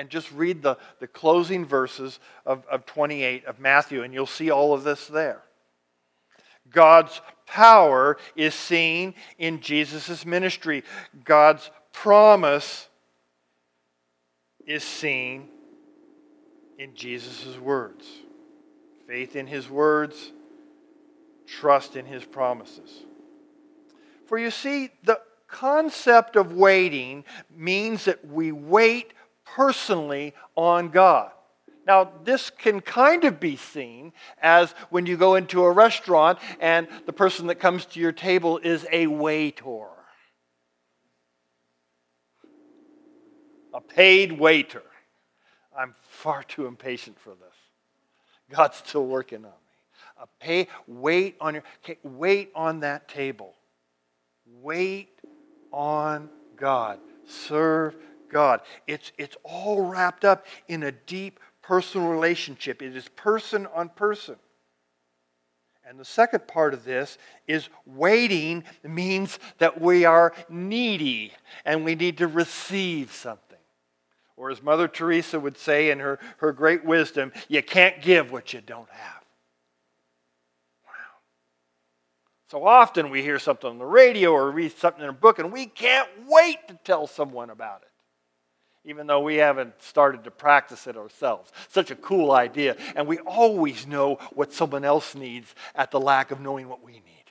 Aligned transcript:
and 0.00 0.08
just 0.08 0.32
read 0.32 0.62
the, 0.62 0.78
the 0.98 1.06
closing 1.06 1.66
verses 1.66 2.20
of, 2.46 2.64
of 2.70 2.86
28 2.86 3.44
of 3.44 3.60
Matthew, 3.60 4.02
and 4.02 4.14
you'll 4.14 4.24
see 4.24 4.50
all 4.50 4.72
of 4.72 4.82
this 4.82 5.06
there. 5.06 5.42
God's 6.70 7.20
power 7.46 8.16
is 8.34 8.54
seen 8.54 9.12
in 9.36 9.60
Jesus' 9.60 10.24
ministry. 10.24 10.84
God's 11.22 11.70
promise 11.92 12.88
is 14.66 14.82
seen 14.82 15.48
in 16.78 16.94
Jesus' 16.94 17.58
words. 17.58 18.06
Faith 19.06 19.36
in 19.36 19.46
his 19.46 19.68
words, 19.68 20.32
trust 21.46 21.94
in 21.94 22.06
his 22.06 22.24
promises. 22.24 23.04
For 24.24 24.38
you 24.38 24.50
see, 24.50 24.92
the 25.04 25.20
concept 25.46 26.36
of 26.36 26.54
waiting 26.54 27.24
means 27.54 28.06
that 28.06 28.26
we 28.26 28.50
wait 28.50 29.12
personally 29.54 30.34
on 30.56 30.88
God. 30.90 31.30
Now, 31.86 32.12
this 32.24 32.50
can 32.50 32.80
kind 32.80 33.24
of 33.24 33.40
be 33.40 33.56
seen 33.56 34.12
as 34.40 34.72
when 34.90 35.06
you 35.06 35.16
go 35.16 35.34
into 35.34 35.64
a 35.64 35.72
restaurant 35.72 36.38
and 36.60 36.86
the 37.06 37.12
person 37.12 37.46
that 37.48 37.56
comes 37.56 37.84
to 37.86 38.00
your 38.00 38.12
table 38.12 38.58
is 38.58 38.86
a 38.92 39.06
waiter, 39.06 39.86
a 43.74 43.80
paid 43.80 44.38
waiter. 44.38 44.82
I'm 45.76 45.94
far 46.10 46.42
too 46.42 46.66
impatient 46.66 47.18
for 47.18 47.30
this. 47.30 47.56
God's 48.50 48.76
still 48.76 49.06
working 49.06 49.38
on 49.38 49.44
me. 49.44 50.22
A 50.22 50.26
pay, 50.38 50.68
wait 50.86 51.36
on 51.40 51.54
your, 51.54 51.62
okay, 51.82 51.98
wait 52.02 52.50
on 52.54 52.80
that 52.80 53.08
table. 53.08 53.54
Wait 54.60 55.18
on 55.72 56.28
God. 56.56 56.98
Serve 57.26 57.96
God. 58.30 58.60
It's, 58.86 59.12
it's 59.18 59.36
all 59.44 59.82
wrapped 59.82 60.24
up 60.24 60.46
in 60.68 60.84
a 60.84 60.92
deep 60.92 61.40
personal 61.62 62.08
relationship. 62.08 62.82
It 62.82 62.96
is 62.96 63.08
person 63.08 63.66
on 63.74 63.90
person. 63.90 64.36
And 65.84 65.98
the 65.98 66.04
second 66.04 66.46
part 66.46 66.72
of 66.72 66.84
this 66.84 67.18
is 67.48 67.68
waiting 67.84 68.64
means 68.84 69.38
that 69.58 69.80
we 69.80 70.04
are 70.04 70.32
needy 70.48 71.32
and 71.64 71.84
we 71.84 71.96
need 71.96 72.18
to 72.18 72.28
receive 72.28 73.12
something. 73.12 73.58
Or 74.36 74.50
as 74.50 74.62
Mother 74.62 74.88
Teresa 74.88 75.38
would 75.38 75.58
say 75.58 75.90
in 75.90 75.98
her, 75.98 76.18
her 76.38 76.52
great 76.52 76.84
wisdom, 76.84 77.32
you 77.48 77.62
can't 77.62 78.00
give 78.00 78.30
what 78.30 78.52
you 78.52 78.60
don't 78.60 78.88
have. 78.88 79.24
Wow. 80.86 80.92
So 82.48 82.64
often 82.64 83.10
we 83.10 83.22
hear 83.22 83.38
something 83.38 83.68
on 83.68 83.78
the 83.78 83.84
radio 83.84 84.30
or 84.30 84.50
read 84.50 84.72
something 84.78 85.02
in 85.02 85.10
a 85.10 85.12
book 85.12 85.40
and 85.40 85.52
we 85.52 85.66
can't 85.66 86.08
wait 86.26 86.68
to 86.68 86.74
tell 86.84 87.06
someone 87.06 87.50
about 87.50 87.82
it 87.82 87.89
even 88.84 89.06
though 89.06 89.20
we 89.20 89.36
haven't 89.36 89.74
started 89.82 90.24
to 90.24 90.30
practice 90.30 90.86
it 90.86 90.96
ourselves. 90.96 91.52
Such 91.68 91.90
a 91.90 91.96
cool 91.96 92.32
idea. 92.32 92.76
And 92.96 93.06
we 93.06 93.18
always 93.18 93.86
know 93.86 94.16
what 94.32 94.52
someone 94.52 94.84
else 94.84 95.14
needs 95.14 95.54
at 95.74 95.90
the 95.90 96.00
lack 96.00 96.30
of 96.30 96.40
knowing 96.40 96.68
what 96.68 96.82
we 96.82 96.92
need, 96.92 97.24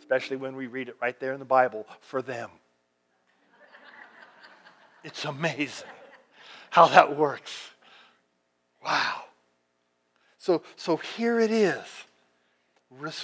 especially 0.00 0.36
when 0.36 0.54
we 0.54 0.66
read 0.66 0.88
it 0.88 0.96
right 1.00 1.18
there 1.18 1.32
in 1.32 1.38
the 1.38 1.44
Bible 1.44 1.86
for 2.00 2.20
them. 2.20 2.50
It's 5.02 5.24
amazing 5.24 5.88
how 6.70 6.88
that 6.88 7.16
works. 7.16 7.70
Wow. 8.84 9.22
So, 10.38 10.62
so 10.76 10.96
here 10.96 11.40
it 11.40 11.50
is. 11.50 11.84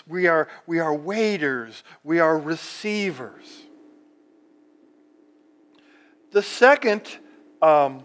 We 0.06 0.26
are, 0.26 0.48
we 0.66 0.78
are 0.80 0.94
waiters, 0.94 1.84
we 2.02 2.18
are 2.18 2.36
receivers. 2.36 3.46
The 6.30 6.42
second, 6.42 7.02
um, 7.60 8.04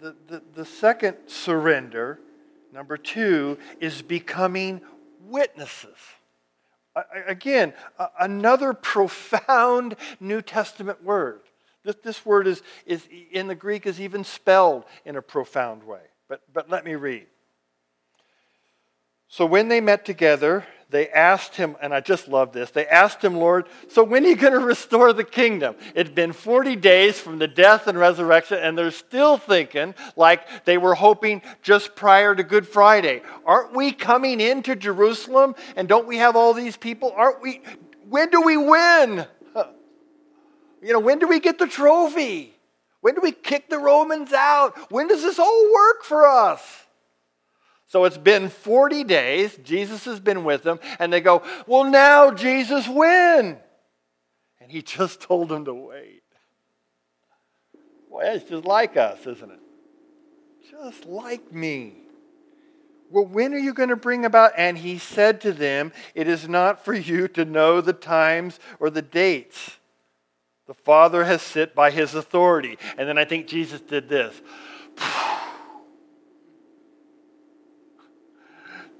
the, 0.00 0.14
the, 0.28 0.42
the 0.54 0.64
second 0.64 1.16
surrender, 1.26 2.20
number 2.72 2.96
two, 2.96 3.58
is 3.80 4.02
becoming 4.02 4.80
witnesses. 5.26 5.96
Again, 7.26 7.74
another 8.18 8.72
profound 8.72 9.96
New 10.20 10.40
Testament 10.40 11.02
word. 11.04 11.40
This, 11.84 11.96
this 12.02 12.24
word 12.24 12.46
is, 12.46 12.62
is 12.86 13.06
in 13.30 13.48
the 13.48 13.54
Greek 13.54 13.86
is 13.86 14.00
even 14.00 14.24
spelled 14.24 14.84
in 15.04 15.16
a 15.16 15.22
profound 15.22 15.84
way. 15.84 16.00
But, 16.28 16.42
but 16.52 16.70
let 16.70 16.84
me 16.84 16.94
read. 16.94 17.26
So 19.28 19.44
when 19.44 19.68
they 19.68 19.80
met 19.80 20.04
together, 20.04 20.64
they 20.88 21.08
asked 21.08 21.56
him, 21.56 21.76
and 21.82 21.92
I 21.92 22.00
just 22.00 22.28
love 22.28 22.52
this, 22.52 22.70
they 22.70 22.86
asked 22.86 23.22
him, 23.22 23.34
Lord, 23.36 23.66
so 23.88 24.04
when 24.04 24.24
are 24.24 24.28
you 24.28 24.36
going 24.36 24.52
to 24.52 24.60
restore 24.60 25.12
the 25.12 25.24
kingdom? 25.24 25.74
It's 25.94 26.10
been 26.10 26.32
40 26.32 26.76
days 26.76 27.18
from 27.18 27.38
the 27.38 27.48
death 27.48 27.88
and 27.88 27.98
resurrection, 27.98 28.58
and 28.58 28.78
they're 28.78 28.92
still 28.92 29.36
thinking 29.36 29.94
like 30.14 30.64
they 30.64 30.78
were 30.78 30.94
hoping 30.94 31.42
just 31.62 31.96
prior 31.96 32.34
to 32.34 32.44
Good 32.44 32.68
Friday. 32.68 33.22
Aren't 33.44 33.74
we 33.74 33.92
coming 33.92 34.40
into 34.40 34.76
Jerusalem, 34.76 35.56
and 35.74 35.88
don't 35.88 36.06
we 36.06 36.18
have 36.18 36.36
all 36.36 36.54
these 36.54 36.76
people? 36.76 37.12
Aren't 37.16 37.42
we? 37.42 37.62
When 38.08 38.30
do 38.30 38.42
we 38.42 38.56
win? 38.56 39.26
You 40.82 40.92
know, 40.92 41.00
when 41.00 41.18
do 41.18 41.26
we 41.26 41.40
get 41.40 41.58
the 41.58 41.66
trophy? 41.66 42.54
When 43.00 43.14
do 43.14 43.20
we 43.20 43.32
kick 43.32 43.68
the 43.70 43.78
Romans 43.78 44.32
out? 44.32 44.76
When 44.92 45.08
does 45.08 45.22
this 45.22 45.38
all 45.38 45.72
work 45.72 46.04
for 46.04 46.26
us? 46.26 46.85
So 47.88 48.04
it's 48.04 48.18
been 48.18 48.48
40 48.48 49.04
days. 49.04 49.56
Jesus 49.62 50.04
has 50.06 50.18
been 50.18 50.44
with 50.44 50.62
them. 50.62 50.80
And 50.98 51.12
they 51.12 51.20
go, 51.20 51.42
Well, 51.66 51.84
now, 51.84 52.30
Jesus, 52.30 52.88
when? 52.88 53.58
And 54.60 54.70
he 54.70 54.82
just 54.82 55.20
told 55.20 55.48
them 55.48 55.64
to 55.66 55.74
wait. 55.74 56.22
Boy, 58.10 58.22
it's 58.24 58.48
just 58.48 58.64
like 58.64 58.96
us, 58.96 59.20
isn't 59.26 59.50
it? 59.50 59.60
Just 60.70 61.06
like 61.06 61.52
me. 61.52 61.94
Well, 63.10 63.24
when 63.24 63.54
are 63.54 63.58
you 63.58 63.72
going 63.72 63.90
to 63.90 63.96
bring 63.96 64.24
about? 64.24 64.52
And 64.56 64.76
he 64.76 64.98
said 64.98 65.40
to 65.42 65.52
them, 65.52 65.92
It 66.14 66.26
is 66.26 66.48
not 66.48 66.84
for 66.84 66.92
you 66.92 67.28
to 67.28 67.44
know 67.44 67.80
the 67.80 67.92
times 67.92 68.58
or 68.80 68.90
the 68.90 69.02
dates. 69.02 69.76
The 70.66 70.74
Father 70.74 71.24
has 71.24 71.42
sit 71.42 71.74
by 71.74 71.92
his 71.92 72.16
authority. 72.16 72.78
And 72.98 73.08
then 73.08 73.16
I 73.16 73.24
think 73.24 73.46
Jesus 73.46 73.80
did 73.80 74.08
this. 74.08 74.34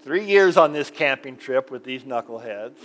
Three 0.07 0.25
years 0.25 0.57
on 0.57 0.73
this 0.73 0.89
camping 0.89 1.37
trip 1.37 1.69
with 1.69 1.83
these 1.83 2.05
knuckleheads. 2.05 2.77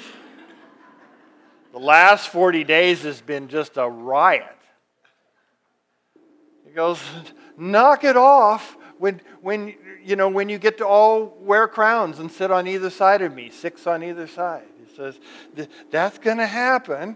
The 1.72 1.78
last 1.78 2.30
40 2.30 2.64
days 2.64 3.04
has 3.04 3.22
been 3.22 3.48
just 3.48 3.78
a 3.78 3.88
riot. 3.88 4.58
He 6.66 6.72
goes, 6.72 7.00
knock 7.56 8.06
it 8.06 8.18
off 8.18 8.76
when, 8.98 9.22
when, 9.40 9.76
you 10.04 10.16
know, 10.16 10.30
when 10.30 10.50
you 10.50 10.58
get 10.58 10.80
to 10.80 10.88
all 10.88 11.38
wear 11.40 11.68
crowns 11.68 12.18
and 12.18 12.32
sit 12.32 12.50
on 12.50 12.66
either 12.66 12.90
side 12.90 13.22
of 13.22 13.36
me, 13.36 13.52
six 13.52 13.86
on 13.86 14.02
either 14.02 14.26
side. 14.26 14.66
He 14.84 14.96
says, 14.96 15.20
that's 15.92 16.18
going 16.18 16.38
to 16.38 16.48
happen. 16.48 17.16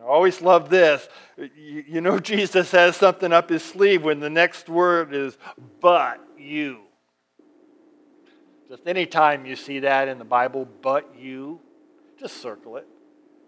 I 0.00 0.06
always 0.06 0.42
love 0.42 0.70
this. 0.70 1.08
You 1.56 2.00
know, 2.00 2.18
Jesus 2.34 2.72
has 2.72 2.96
something 2.96 3.32
up 3.32 3.48
his 3.48 3.62
sleeve 3.62 4.02
when 4.02 4.18
the 4.18 4.28
next 4.28 4.68
word 4.68 5.14
is, 5.14 5.38
but 5.80 6.18
you. 6.36 6.87
Just 8.68 8.86
anytime 8.86 9.46
you 9.46 9.56
see 9.56 9.78
that 9.80 10.08
in 10.08 10.18
the 10.18 10.24
Bible, 10.24 10.68
but 10.82 11.14
you, 11.18 11.58
just 12.18 12.42
circle 12.42 12.76
it 12.76 12.86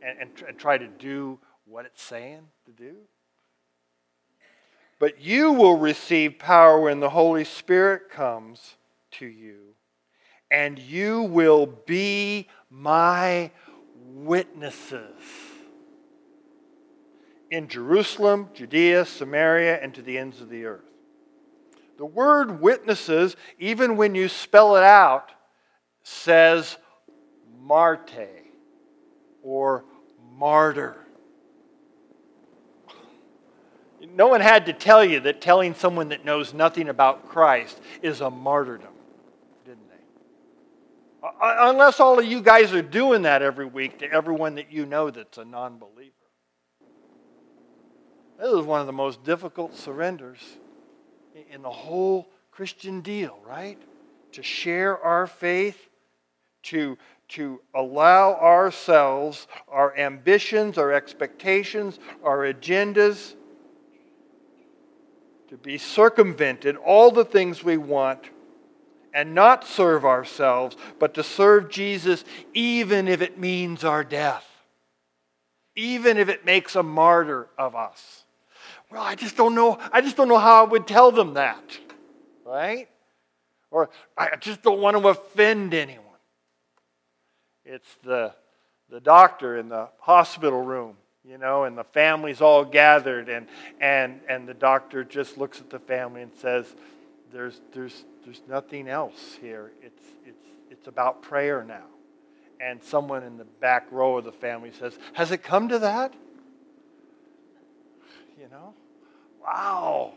and, 0.02 0.18
and, 0.18 0.30
and 0.48 0.58
try 0.58 0.78
to 0.78 0.88
do 0.88 1.38
what 1.66 1.84
it's 1.84 2.02
saying 2.02 2.42
to 2.64 2.72
do. 2.72 2.96
But 4.98 5.20
you 5.20 5.52
will 5.52 5.76
receive 5.76 6.38
power 6.38 6.80
when 6.80 7.00
the 7.00 7.10
Holy 7.10 7.44
Spirit 7.44 8.10
comes 8.10 8.76
to 9.12 9.26
you, 9.26 9.74
and 10.50 10.78
you 10.78 11.22
will 11.22 11.66
be 11.66 12.48
my 12.70 13.50
witnesses 14.06 15.20
in 17.50 17.68
Jerusalem, 17.68 18.48
Judea, 18.54 19.04
Samaria, 19.04 19.82
and 19.82 19.94
to 19.94 20.02
the 20.02 20.16
ends 20.16 20.40
of 20.40 20.48
the 20.48 20.64
earth. 20.64 20.89
The 22.00 22.06
word 22.06 22.62
witnesses, 22.62 23.36
even 23.58 23.98
when 23.98 24.14
you 24.14 24.28
spell 24.28 24.76
it 24.76 24.82
out, 24.82 25.32
says 26.02 26.78
marte 27.60 28.26
or 29.42 29.84
martyr. 30.32 30.96
No 34.14 34.28
one 34.28 34.40
had 34.40 34.64
to 34.64 34.72
tell 34.72 35.04
you 35.04 35.20
that 35.20 35.42
telling 35.42 35.74
someone 35.74 36.08
that 36.08 36.24
knows 36.24 36.54
nothing 36.54 36.88
about 36.88 37.28
Christ 37.28 37.78
is 38.00 38.22
a 38.22 38.30
martyrdom, 38.30 38.94
didn't 39.66 39.86
they? 39.90 41.22
Uh, 41.22 41.26
uh, 41.26 41.70
unless 41.70 42.00
all 42.00 42.18
of 42.18 42.24
you 42.24 42.40
guys 42.40 42.72
are 42.72 42.80
doing 42.80 43.20
that 43.22 43.42
every 43.42 43.66
week 43.66 43.98
to 43.98 44.10
everyone 44.10 44.54
that 44.54 44.72
you 44.72 44.86
know 44.86 45.10
that's 45.10 45.36
a 45.36 45.44
non 45.44 45.78
believer. 45.78 46.14
This 48.38 48.50
is 48.50 48.62
one 48.64 48.80
of 48.80 48.86
the 48.86 48.94
most 48.94 49.22
difficult 49.22 49.76
surrenders 49.76 50.40
in 51.50 51.62
the 51.62 51.70
whole 51.70 52.28
Christian 52.50 53.00
deal, 53.00 53.38
right? 53.46 53.78
To 54.32 54.42
share 54.42 54.98
our 54.98 55.26
faith, 55.26 55.88
to, 56.64 56.98
to 57.30 57.60
allow 57.74 58.34
ourselves, 58.34 59.46
our 59.68 59.96
ambitions, 59.96 60.78
our 60.78 60.92
expectations, 60.92 61.98
our 62.22 62.38
agendas, 62.38 63.34
to 65.48 65.56
be 65.56 65.78
circumvented, 65.78 66.76
all 66.76 67.10
the 67.10 67.24
things 67.24 67.64
we 67.64 67.76
want, 67.76 68.30
and 69.12 69.34
not 69.34 69.66
serve 69.66 70.04
ourselves, 70.04 70.76
but 70.98 71.14
to 71.14 71.24
serve 71.24 71.68
Jesus 71.68 72.24
even 72.54 73.08
if 73.08 73.20
it 73.20 73.38
means 73.38 73.82
our 73.82 74.04
death, 74.04 74.46
even 75.74 76.16
if 76.16 76.28
it 76.28 76.44
makes 76.44 76.76
a 76.76 76.82
martyr 76.82 77.48
of 77.58 77.74
us. 77.74 78.24
Well, 78.90 79.02
I 79.02 79.14
just 79.14 79.36
don't 79.36 79.54
know. 79.54 79.78
I 79.92 80.00
just 80.00 80.16
don't 80.16 80.28
know 80.28 80.38
how 80.38 80.64
I 80.64 80.68
would 80.68 80.86
tell 80.86 81.12
them 81.12 81.34
that, 81.34 81.78
right? 82.44 82.88
Or 83.70 83.90
I 84.16 84.36
just 84.36 84.62
don't 84.62 84.80
want 84.80 84.96
to 84.96 85.08
offend 85.08 85.74
anyone. 85.74 86.06
It's 87.64 87.88
the, 88.02 88.34
the 88.88 89.00
doctor 89.00 89.56
in 89.56 89.68
the 89.68 89.88
hospital 90.00 90.60
room 90.60 90.96
you 91.24 91.38
know, 91.38 91.64
and 91.64 91.76
the 91.76 91.84
family's 91.84 92.40
all 92.40 92.64
gathered, 92.64 93.28
and, 93.28 93.46
and, 93.80 94.20
and 94.28 94.48
the 94.48 94.54
doctor 94.54 95.04
just 95.04 95.36
looks 95.36 95.60
at 95.60 95.70
the 95.70 95.78
family 95.78 96.22
and 96.22 96.32
says, 96.34 96.66
there's, 97.32 97.60
there's, 97.72 98.04
there's 98.24 98.42
nothing 98.48 98.88
else 98.88 99.36
here. 99.40 99.70
It's, 99.82 100.02
it's, 100.26 100.46
it's 100.70 100.88
about 100.88 101.22
prayer 101.22 101.62
now. 101.62 101.84
And 102.60 102.82
someone 102.82 103.22
in 103.22 103.38
the 103.38 103.44
back 103.44 103.86
row 103.90 104.18
of 104.18 104.24
the 104.24 104.32
family 104.32 104.72
says, 104.78 104.98
Has 105.14 105.30
it 105.30 105.42
come 105.42 105.68
to 105.68 105.78
that? 105.78 106.12
Know? 108.50 108.74
Wow. 109.40 110.12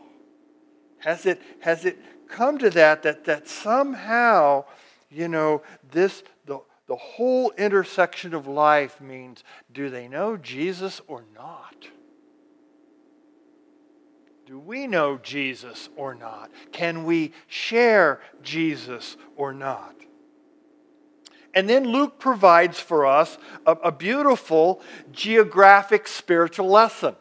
Has 0.98 1.24
it, 1.24 1.40
has 1.60 1.84
it 1.84 1.98
come 2.28 2.58
to 2.58 2.70
that, 2.70 3.04
that, 3.04 3.24
that 3.24 3.46
somehow, 3.46 4.64
you 5.08 5.28
know, 5.28 5.62
this, 5.92 6.24
the, 6.46 6.58
the 6.88 6.96
whole 6.96 7.52
intersection 7.52 8.34
of 8.34 8.48
life 8.48 9.00
means 9.00 9.44
do 9.72 9.88
they 9.88 10.08
know 10.08 10.36
Jesus 10.36 11.00
or 11.06 11.24
not? 11.34 11.86
Do 14.46 14.58
we 14.58 14.86
know 14.86 15.18
Jesus 15.18 15.88
or 15.96 16.14
not? 16.14 16.50
Can 16.72 17.04
we 17.04 17.32
share 17.46 18.20
Jesus 18.42 19.16
or 19.36 19.52
not? 19.52 19.94
And 21.54 21.68
then 21.68 21.84
Luke 21.84 22.18
provides 22.18 22.80
for 22.80 23.06
us 23.06 23.38
a, 23.64 23.72
a 23.72 23.92
beautiful 23.92 24.82
geographic 25.12 26.08
spiritual 26.08 26.68
lesson 26.68 27.14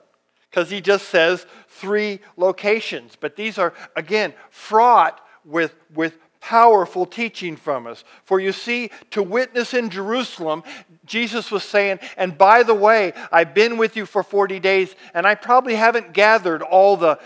because 0.53 0.69
he 0.69 0.81
just 0.81 1.09
says 1.09 1.47
three 1.67 2.19
locations. 2.37 3.15
But 3.19 3.35
these 3.35 3.57
are, 3.57 3.73
again, 3.95 4.35
fraught 4.51 5.19
with, 5.43 5.73
with 5.95 6.15
powerful 6.41 7.07
teaching 7.07 7.55
from 7.55 7.87
us. 7.87 8.03
For 8.23 8.39
you 8.39 8.51
see, 8.51 8.91
to 9.09 9.23
witness 9.23 9.73
in 9.73 9.89
Jerusalem, 9.89 10.61
Jesus 11.05 11.51
was 11.51 11.63
saying, 11.63 11.99
and 12.15 12.37
by 12.37 12.63
the 12.63 12.73
way, 12.73 13.11
I've 13.31 13.53
been 13.53 13.77
with 13.77 13.97
you 13.97 14.05
for 14.05 14.23
40 14.23 14.59
days, 14.61 14.95
and 15.13 15.27
I 15.27 15.35
probably 15.35 15.75
haven't 15.75 16.13
gathered 16.13 16.61
all 16.61 16.95
the. 16.95 17.19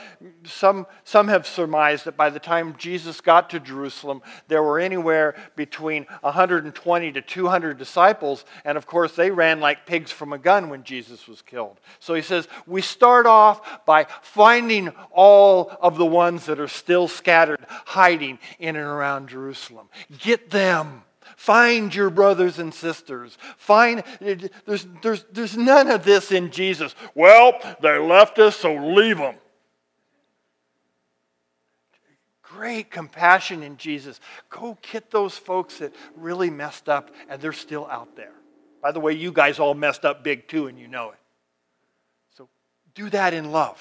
Some, 0.46 0.88
some 1.04 1.28
have 1.28 1.46
surmised 1.46 2.06
that 2.06 2.18
by 2.18 2.30
the 2.30 2.40
time 2.40 2.76
Jesus 2.78 3.22
got 3.22 3.52
to 3.52 3.60
Jerusalem, 3.60 4.22
there 4.48 4.64
were 4.64 4.80
anywhere 4.80 5.36
between 5.56 6.06
120 6.22 7.12
to 7.12 7.22
200 7.22 7.78
disciples, 7.78 8.46
and 8.66 8.78
of 8.78 8.88
course, 8.88 9.16
they 9.16 9.30
ran 9.30 9.60
like 9.60 9.86
pigs 9.86 10.12
from 10.12 10.34
a 10.34 10.38
gun 10.40 10.70
when 10.70 10.84
Jesus 10.84 11.28
was 11.28 11.44
killed. 11.44 11.80
So 12.00 12.16
he 12.16 12.24
says, 12.24 12.48
We 12.66 12.82
start 12.82 13.28
off 13.28 13.86
by 13.86 14.08
finding 14.22 14.90
all 15.12 15.72
of 15.82 15.98
the 15.98 16.06
ones 16.06 16.48
that 16.48 16.60
are 16.60 16.68
still 16.68 17.08
scattered, 17.08 17.64
hiding 17.70 18.40
in 18.58 18.76
and 18.76 18.86
around 18.86 19.30
Jerusalem. 19.30 19.90
Get 20.20 20.50
them. 20.50 21.04
Find 21.38 21.94
your 21.94 22.10
brothers 22.10 22.58
and 22.58 22.74
sisters. 22.74 23.38
Find 23.58 24.04
there's, 24.66 24.88
there's, 25.04 25.24
there's 25.32 25.56
none 25.56 25.92
of 25.92 26.04
this 26.04 26.32
in 26.32 26.50
Jesus. 26.50 26.96
Well, 27.14 27.54
they 27.80 28.00
left 28.00 28.40
us, 28.40 28.56
so 28.56 28.74
leave 28.74 29.20
them. 29.20 29.36
Great 32.42 32.90
compassion 32.90 33.62
in 33.62 33.78
Jesus. 33.78 34.20
Go 34.50 34.80
get 34.92 35.12
those 35.12 35.38
folks 35.38 35.78
that 35.78 35.94
really 36.16 36.50
messed 36.50 36.90
up 36.90 37.12
and 37.30 37.40
they're 37.40 37.54
still 37.54 37.86
out 37.86 38.16
there. 38.16 38.34
By 38.82 38.92
the 38.92 39.00
way, 39.00 39.14
you 39.14 39.32
guys 39.32 39.60
all 39.60 39.76
messed 39.76 40.06
up 40.06 40.24
big 40.24 40.48
too, 40.48 40.66
and 40.66 40.80
you 40.80 40.88
know 40.88 41.12
it. 41.12 41.20
So 42.36 42.50
do 42.96 43.12
that 43.12 43.36
in 43.36 43.52
love. 43.52 43.80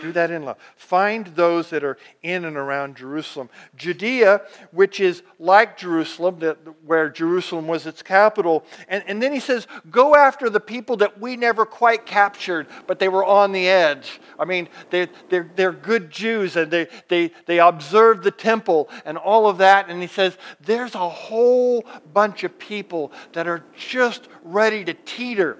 Do 0.00 0.12
that 0.12 0.30
in 0.30 0.44
love. 0.44 0.56
Find 0.76 1.26
those 1.28 1.70
that 1.70 1.84
are 1.84 1.98
in 2.22 2.44
and 2.44 2.56
around 2.56 2.96
Jerusalem. 2.96 3.50
Judea, 3.76 4.42
which 4.72 5.00
is 5.00 5.22
like 5.38 5.76
Jerusalem, 5.76 6.38
that, 6.40 6.58
where 6.84 7.08
Jerusalem 7.10 7.66
was 7.66 7.86
its 7.86 8.02
capital. 8.02 8.64
And, 8.88 9.04
and 9.06 9.22
then 9.22 9.32
he 9.32 9.40
says, 9.40 9.66
Go 9.90 10.14
after 10.14 10.48
the 10.48 10.60
people 10.60 10.96
that 10.98 11.20
we 11.20 11.36
never 11.36 11.66
quite 11.66 12.06
captured, 12.06 12.66
but 12.86 12.98
they 12.98 13.08
were 13.08 13.24
on 13.24 13.52
the 13.52 13.68
edge. 13.68 14.20
I 14.38 14.44
mean, 14.44 14.68
they, 14.90 15.08
they're, 15.28 15.50
they're 15.56 15.72
good 15.72 16.10
Jews 16.10 16.56
and 16.56 16.70
they, 16.70 16.88
they, 17.08 17.32
they 17.46 17.58
observed 17.58 18.24
the 18.24 18.30
temple 18.30 18.88
and 19.04 19.18
all 19.18 19.48
of 19.48 19.58
that. 19.58 19.88
And 19.88 20.00
he 20.00 20.08
says, 20.08 20.36
There's 20.60 20.94
a 20.94 21.08
whole 21.08 21.84
bunch 22.12 22.44
of 22.44 22.58
people 22.58 23.12
that 23.32 23.46
are 23.46 23.64
just 23.76 24.28
ready 24.42 24.84
to 24.84 24.94
teeter 24.94 25.58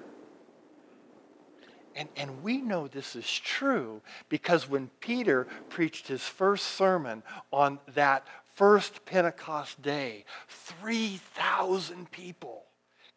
and, 1.96 2.08
and 2.16 2.42
we 2.42 2.58
know 2.58 2.86
this 2.86 3.16
is 3.16 3.28
true 3.28 4.00
because 4.28 4.68
when 4.68 4.90
Peter 5.00 5.46
preached 5.68 6.08
his 6.08 6.22
first 6.22 6.66
sermon 6.66 7.22
on 7.52 7.78
that 7.94 8.26
first 8.54 9.04
Pentecost 9.04 9.80
day, 9.82 10.24
3,000 10.48 12.10
people 12.10 12.64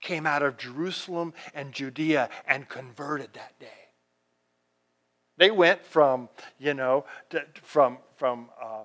came 0.02 0.26
out 0.26 0.42
of 0.42 0.58
Jerusalem 0.58 1.34
and 1.54 1.72
Judea 1.72 2.30
and 2.48 2.68
converted 2.68 3.34
that 3.34 3.58
day. 3.60 3.68
They 5.38 5.52
went 5.52 5.86
from, 5.86 6.30
you 6.60 6.74
know, 6.74 7.06
to, 7.30 7.44
from, 7.64 7.98
from 8.18 8.50
uh, 8.62 8.84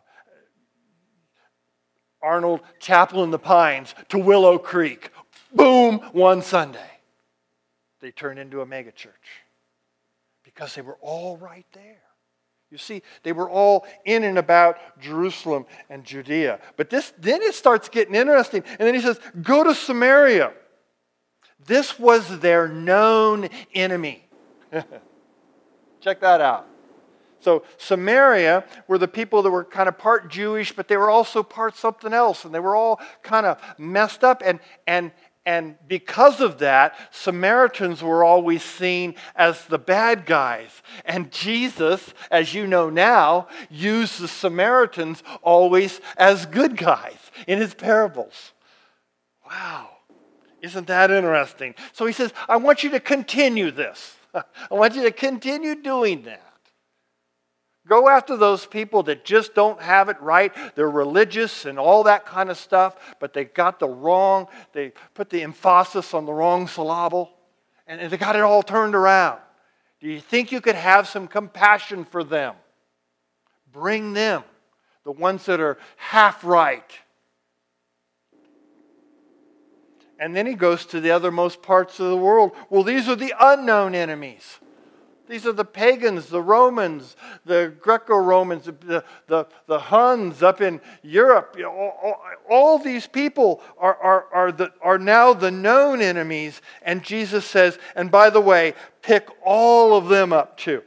Arnold 2.22 2.60
Chapel 2.78 3.24
in 3.24 3.30
the 3.30 3.38
Pines 3.38 3.94
to 4.08 4.18
Willow 4.18 4.58
Creek. 4.58 5.10
Boom, 5.52 5.98
one 6.12 6.42
Sunday. 6.42 6.90
They 8.00 8.10
turned 8.10 8.38
into 8.38 8.60
a 8.60 8.66
megachurch 8.66 9.12
because 10.58 10.74
they 10.74 10.82
were 10.82 10.98
all 11.00 11.36
right 11.36 11.66
there. 11.72 12.02
You 12.72 12.78
see, 12.78 13.02
they 13.22 13.30
were 13.30 13.48
all 13.48 13.86
in 14.04 14.24
and 14.24 14.38
about 14.38 14.76
Jerusalem 15.00 15.66
and 15.88 16.02
Judea. 16.02 16.58
But 16.76 16.90
this 16.90 17.12
then 17.16 17.42
it 17.42 17.54
starts 17.54 17.88
getting 17.88 18.16
interesting. 18.16 18.64
And 18.66 18.80
then 18.80 18.92
he 18.92 19.00
says, 19.00 19.20
Go 19.40 19.62
to 19.62 19.72
Samaria. 19.72 20.52
This 21.64 21.96
was 21.96 22.40
their 22.40 22.66
known 22.66 23.48
enemy. 23.72 24.28
Check 26.00 26.20
that 26.22 26.40
out. 26.40 26.66
So, 27.40 27.62
Samaria 27.76 28.64
were 28.88 28.98
the 28.98 29.06
people 29.06 29.42
that 29.42 29.50
were 29.50 29.64
kind 29.64 29.88
of 29.88 29.96
part 29.96 30.28
Jewish, 30.28 30.72
but 30.72 30.88
they 30.88 30.96
were 30.96 31.08
also 31.08 31.44
part 31.44 31.76
something 31.76 32.12
else. 32.12 32.44
And 32.44 32.52
they 32.52 32.58
were 32.58 32.74
all 32.74 33.00
kind 33.22 33.46
of 33.46 33.60
messed 33.78 34.24
up. 34.24 34.42
And, 34.44 34.58
and, 34.88 35.12
and 35.48 35.76
because 35.88 36.42
of 36.42 36.58
that, 36.58 36.94
Samaritans 37.10 38.02
were 38.02 38.22
always 38.22 38.62
seen 38.62 39.14
as 39.34 39.64
the 39.64 39.78
bad 39.78 40.26
guys. 40.26 40.68
And 41.06 41.32
Jesus, 41.32 42.12
as 42.30 42.52
you 42.52 42.66
know 42.66 42.90
now, 42.90 43.48
used 43.70 44.20
the 44.20 44.28
Samaritans 44.28 45.22
always 45.40 46.02
as 46.18 46.44
good 46.44 46.76
guys 46.76 47.16
in 47.46 47.58
his 47.58 47.72
parables. 47.72 48.52
Wow. 49.50 49.88
Isn't 50.60 50.86
that 50.88 51.10
interesting? 51.10 51.74
So 51.94 52.04
he 52.04 52.12
says, 52.12 52.30
I 52.46 52.58
want 52.58 52.84
you 52.84 52.90
to 52.90 53.00
continue 53.00 53.70
this. 53.70 54.16
I 54.34 54.44
want 54.74 54.96
you 54.96 55.02
to 55.04 55.12
continue 55.12 55.76
doing 55.76 56.24
that. 56.24 56.47
Go 57.88 58.08
after 58.08 58.36
those 58.36 58.66
people 58.66 59.02
that 59.04 59.24
just 59.24 59.54
don't 59.54 59.80
have 59.80 60.10
it 60.10 60.20
right. 60.20 60.52
They're 60.74 60.90
religious 60.90 61.64
and 61.64 61.78
all 61.78 62.02
that 62.02 62.26
kind 62.26 62.50
of 62.50 62.58
stuff, 62.58 63.16
but 63.18 63.32
they 63.32 63.44
got 63.44 63.80
the 63.80 63.88
wrong, 63.88 64.46
they 64.72 64.92
put 65.14 65.30
the 65.30 65.42
emphasis 65.42 66.12
on 66.12 66.26
the 66.26 66.32
wrong 66.32 66.68
syllable, 66.68 67.30
and 67.86 68.10
they 68.10 68.16
got 68.18 68.36
it 68.36 68.42
all 68.42 68.62
turned 68.62 68.94
around. 68.94 69.40
Do 70.00 70.08
you 70.08 70.20
think 70.20 70.52
you 70.52 70.60
could 70.60 70.74
have 70.74 71.08
some 71.08 71.26
compassion 71.26 72.04
for 72.04 72.22
them? 72.22 72.54
Bring 73.72 74.12
them, 74.12 74.44
the 75.04 75.12
ones 75.12 75.46
that 75.46 75.58
are 75.58 75.78
half 75.96 76.44
right. 76.44 76.92
And 80.20 80.36
then 80.36 80.46
he 80.46 80.54
goes 80.54 80.84
to 80.86 81.00
the 81.00 81.08
othermost 81.08 81.62
parts 81.62 81.98
of 82.00 82.10
the 82.10 82.16
world. 82.16 82.52
Well, 82.68 82.82
these 82.82 83.08
are 83.08 83.16
the 83.16 83.32
unknown 83.40 83.94
enemies. 83.94 84.58
These 85.28 85.46
are 85.46 85.52
the 85.52 85.64
pagans, 85.64 86.26
the 86.26 86.42
Romans, 86.42 87.16
the 87.44 87.74
Greco 87.80 88.16
Romans, 88.16 88.64
the, 88.64 89.04
the, 89.26 89.46
the 89.66 89.78
Huns 89.78 90.42
up 90.42 90.60
in 90.60 90.80
Europe. 91.02 91.56
All, 91.64 91.98
all, 92.02 92.22
all 92.48 92.78
these 92.78 93.06
people 93.06 93.60
are, 93.78 93.96
are, 93.96 94.26
are, 94.32 94.52
the, 94.52 94.72
are 94.80 94.98
now 94.98 95.34
the 95.34 95.50
known 95.50 96.00
enemies. 96.00 96.62
And 96.82 97.04
Jesus 97.04 97.44
says, 97.44 97.78
and 97.94 98.10
by 98.10 98.30
the 98.30 98.40
way, 98.40 98.74
pick 99.02 99.28
all 99.44 99.96
of 99.96 100.08
them 100.08 100.32
up 100.32 100.56
too. 100.56 100.82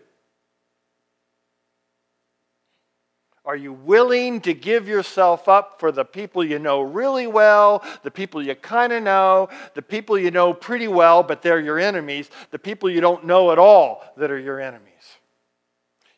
Are 3.43 3.55
you 3.55 3.73
willing 3.73 4.41
to 4.41 4.53
give 4.53 4.87
yourself 4.87 5.49
up 5.49 5.79
for 5.79 5.91
the 5.91 6.05
people 6.05 6.43
you 6.43 6.59
know 6.59 6.81
really 6.81 7.25
well, 7.25 7.83
the 8.03 8.11
people 8.11 8.43
you 8.45 8.53
kind 8.53 8.93
of 8.93 9.01
know, 9.01 9.49
the 9.73 9.81
people 9.81 10.17
you 10.17 10.29
know 10.29 10.53
pretty 10.53 10.87
well, 10.87 11.23
but 11.23 11.41
they're 11.41 11.59
your 11.59 11.79
enemies, 11.79 12.29
the 12.51 12.59
people 12.59 12.89
you 12.89 13.01
don't 13.01 13.25
know 13.25 13.51
at 13.51 13.57
all 13.57 14.03
that 14.17 14.29
are 14.29 14.39
your 14.39 14.59
enemies? 14.59 14.87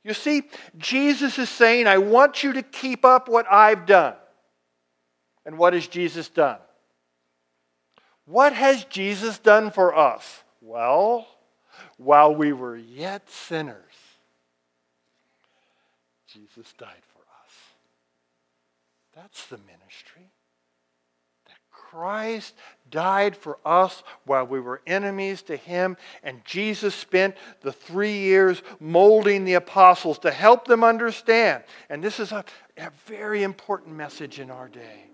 You 0.04 0.14
see, 0.14 0.44
Jesus 0.78 1.40
is 1.40 1.50
saying, 1.50 1.88
I 1.88 1.98
want 1.98 2.44
you 2.44 2.54
to 2.54 2.62
keep 2.62 3.06
up 3.06 3.30
what 3.30 3.46
I've 3.50 3.86
done. 3.86 4.16
And 5.46 5.58
what 5.58 5.74
has 5.74 5.88
Jesus 5.88 6.28
done? 6.28 6.60
What 8.26 8.52
has 8.52 8.84
Jesus 8.86 9.40
done 9.40 9.72
for 9.72 9.98
us? 9.98 10.44
Well, 10.62 11.26
while 11.98 12.36
we 12.36 12.52
were 12.52 12.76
yet 12.76 13.30
sinners, 13.30 13.78
Jesus 16.28 16.74
died. 16.78 16.90
That's 19.24 19.46
the 19.46 19.58
ministry. 19.60 20.34
That 21.46 21.56
Christ 21.72 22.56
died 22.92 23.38
for 23.38 23.58
us 23.64 24.04
while 24.26 24.46
we 24.46 24.60
were 24.60 24.82
enemies 24.86 25.42
to 25.44 25.56
him, 25.56 25.96
and 26.24 26.44
Jesus 26.44 26.94
spent 26.94 27.38
the 27.62 27.72
three 27.72 28.18
years 28.18 28.62
molding 28.82 29.46
the 29.46 29.54
apostles 29.54 30.20
to 30.20 30.32
help 30.32 30.68
them 30.68 30.84
understand. 30.84 31.64
And 31.90 32.04
this 32.04 32.20
is 32.20 32.34
a, 32.34 32.44
a 32.78 32.92
very 33.06 33.44
important 33.44 33.96
message 33.96 34.42
in 34.42 34.52
our 34.52 34.68
day. 34.68 35.06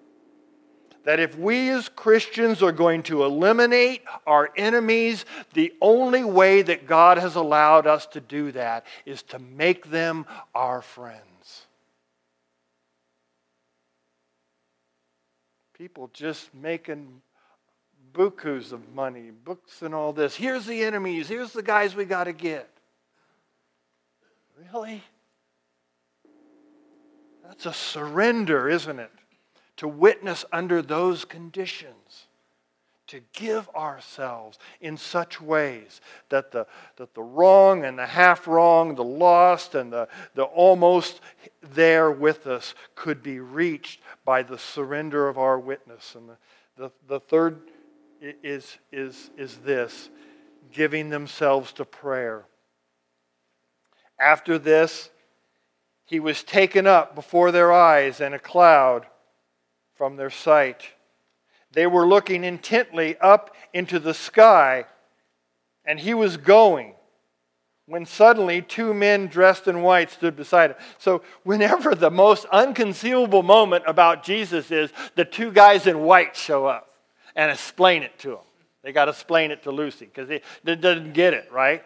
That 1.04 1.20
if 1.20 1.38
we 1.38 1.70
as 1.70 1.88
Christians 1.88 2.64
are 2.64 2.72
going 2.72 3.04
to 3.04 3.24
eliminate 3.24 4.02
our 4.26 4.50
enemies, 4.58 5.24
the 5.54 5.72
only 5.82 6.24
way 6.24 6.64
that 6.64 6.88
God 6.88 7.20
has 7.20 7.36
allowed 7.36 7.86
us 7.86 8.08
to 8.08 8.22
do 8.22 8.52
that 8.54 8.88
is 9.06 9.22
to 9.24 9.38
make 9.38 9.92
them 9.92 10.26
our 10.56 10.82
friends. 10.82 11.29
People 15.80 16.10
just 16.12 16.54
making 16.54 17.22
bukus 18.14 18.74
of 18.74 18.94
money, 18.94 19.32
books 19.32 19.82
and 19.82 19.96
all 19.96 20.12
this. 20.12 20.36
Here's 20.36 20.66
the 20.66 20.84
enemies. 20.84 21.30
Here's 21.30 21.54
the 21.54 21.64
guys 21.64 21.96
we 21.96 22.04
got 22.04 22.26
to 22.26 22.34
get. 22.34 22.70
Really? 24.74 25.02
That's 27.48 27.66
a 27.66 27.72
surrender, 27.72 28.68
isn't 28.68 29.00
it? 29.00 29.12
To 29.78 29.88
witness 29.88 30.44
under 30.52 30.82
those 30.82 31.24
conditions 31.24 32.28
to 33.10 33.22
give 33.34 33.68
ourselves 33.76 34.58
in 34.82 34.96
such 34.98 35.42
ways 35.42 36.00
that 36.30 36.52
the, 36.52 36.66
that 36.96 37.14
the 37.14 37.22
wrong 37.22 37.84
and 37.84 37.98
the 37.98 38.06
half 38.06 38.48
wrong, 38.48 38.96
the 38.96 39.04
lost 39.04 39.76
and 39.76 39.92
the, 39.92 40.08
the 40.36 40.44
almost 40.44 41.20
there 41.74 42.12
with 42.12 42.48
us 42.48 42.74
could 42.96 43.22
be 43.22 43.40
reached 43.40 44.00
by 44.26 44.42
the 44.44 44.58
surrender 44.58 45.28
of 45.28 45.38
our 45.38 45.60
witness. 45.60 46.16
And 46.16 46.30
the, 46.30 46.38
the, 46.78 46.92
the 47.08 47.20
third 47.20 47.60
is, 48.22 48.78
is, 48.92 49.32
is 49.38 49.58
this 49.58 50.10
giving 50.72 51.10
themselves 51.10 51.74
to 51.74 51.86
prayer. 51.86 52.46
After 54.20 54.58
this, 54.58 55.10
he 56.06 56.20
was 56.20 56.44
taken 56.44 56.86
up 56.86 57.16
before 57.16 57.52
their 57.52 57.72
eyes, 57.72 58.20
and 58.20 58.34
a 58.34 58.40
cloud 58.40 59.06
from 59.96 60.16
their 60.16 60.30
sight 60.30 60.90
they 61.72 61.88
were 61.88 62.08
looking 62.08 62.44
intently 62.44 63.18
up 63.18 63.56
into 63.74 64.00
the 64.00 64.14
sky, 64.14 64.86
and 65.86 66.00
he 66.00 66.14
was 66.14 66.38
going 66.38 66.96
when 67.86 68.06
suddenly 68.06 68.62
two 68.62 68.94
men 68.94 69.28
dressed 69.28 69.68
in 69.68 69.82
white 69.82 70.12
stood 70.12 70.36
beside 70.36 70.72
him. 70.72 70.78
So, 71.00 71.24
whenever 71.44 71.96
the 71.96 72.12
most 72.12 72.46
unconceivable 72.52 73.42
moment 73.42 73.84
about 73.88 74.24
Jesus 74.24 74.70
is, 74.70 74.92
the 75.16 75.26
two 75.26 75.52
guys 75.52 75.88
in 75.88 76.02
white 76.02 76.36
show 76.36 76.68
up 76.68 76.90
and 77.36 77.52
explain 77.52 78.04
it 78.04 78.18
to 78.20 78.34
him. 78.34 78.44
They 78.84 78.92
got 78.92 79.06
to 79.06 79.12
explain 79.12 79.52
it 79.52 79.64
to 79.64 79.72
Lucy 79.72 80.06
because 80.06 80.28
they, 80.28 80.76
doesn't 80.76 81.14
get 81.14 81.34
it, 81.34 81.52
right? 81.52 81.84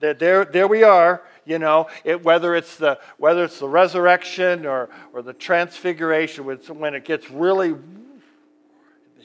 There, 0.00 0.44
there 0.44 0.68
we 0.68 0.82
are, 0.82 1.22
you 1.44 1.58
know, 1.58 1.88
it, 2.04 2.22
whether, 2.22 2.54
it's 2.54 2.76
the, 2.76 2.98
whether 3.18 3.44
it's 3.44 3.58
the 3.58 3.68
resurrection 3.68 4.64
or, 4.64 4.88
or 5.12 5.20
the 5.20 5.34
transfiguration, 5.34 6.44
when 6.44 6.94
it 6.94 7.04
gets 7.04 7.30
really 7.30 7.74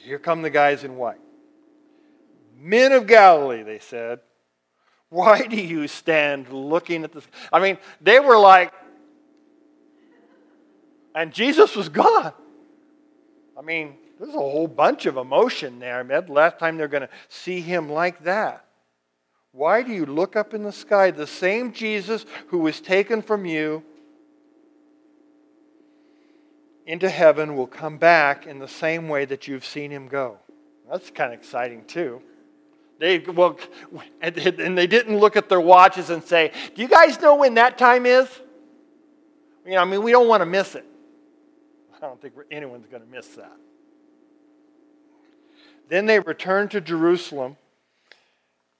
here 0.06 0.18
come 0.20 0.42
the 0.42 0.50
guys 0.50 0.84
in 0.84 0.96
white. 0.96 1.20
Men 2.56 2.92
of 2.92 3.08
Galilee, 3.08 3.64
they 3.64 3.80
said, 3.80 4.20
why 5.08 5.46
do 5.46 5.56
you 5.56 5.88
stand 5.88 6.48
looking 6.48 7.02
at 7.02 7.12
this? 7.12 7.26
I 7.52 7.60
mean, 7.60 7.76
they 8.00 8.20
were 8.20 8.38
like, 8.38 8.72
and 11.14 11.32
Jesus 11.32 11.74
was 11.74 11.88
gone. 11.88 12.32
I 13.58 13.62
mean, 13.62 13.96
there's 14.18 14.34
a 14.34 14.38
whole 14.38 14.68
bunch 14.68 15.06
of 15.06 15.16
emotion 15.16 15.80
there. 15.80 15.98
I 15.98 16.02
mean, 16.02 16.26
last 16.28 16.58
time 16.58 16.76
they're 16.76 16.88
going 16.88 17.02
to 17.02 17.08
see 17.28 17.60
him 17.60 17.90
like 17.90 18.22
that. 18.24 18.64
Why 19.50 19.82
do 19.82 19.92
you 19.92 20.06
look 20.06 20.36
up 20.36 20.54
in 20.54 20.62
the 20.62 20.72
sky? 20.72 21.10
The 21.10 21.26
same 21.26 21.72
Jesus 21.72 22.26
who 22.48 22.58
was 22.58 22.80
taken 22.80 23.22
from 23.22 23.44
you 23.44 23.82
into 26.86 27.08
heaven 27.08 27.56
will 27.56 27.66
come 27.66 27.98
back 27.98 28.46
in 28.46 28.58
the 28.58 28.68
same 28.68 29.08
way 29.08 29.24
that 29.24 29.48
you've 29.48 29.64
seen 29.64 29.90
him 29.90 30.06
go. 30.06 30.38
That's 30.90 31.10
kind 31.10 31.34
of 31.34 31.38
exciting, 31.38 31.84
too. 31.84 32.22
They, 32.98 33.18
well, 33.18 33.58
and 34.22 34.78
they 34.78 34.86
didn't 34.86 35.18
look 35.18 35.36
at 35.36 35.48
their 35.48 35.60
watches 35.60 36.10
and 36.10 36.22
say, 36.22 36.52
Do 36.74 36.82
you 36.82 36.88
guys 36.88 37.20
know 37.20 37.34
when 37.36 37.54
that 37.54 37.76
time 37.76 38.06
is? 38.06 38.28
You 39.64 39.72
know, 39.72 39.78
I 39.78 39.84
mean, 39.84 40.02
we 40.02 40.12
don't 40.12 40.28
want 40.28 40.42
to 40.42 40.46
miss 40.46 40.76
it. 40.76 40.86
I 41.94 42.06
don't 42.06 42.20
think 42.22 42.34
anyone's 42.50 42.86
going 42.86 43.02
to 43.02 43.08
miss 43.08 43.26
that. 43.28 43.56
Then 45.88 46.06
they 46.06 46.20
returned 46.20 46.70
to 46.72 46.80
Jerusalem 46.80 47.56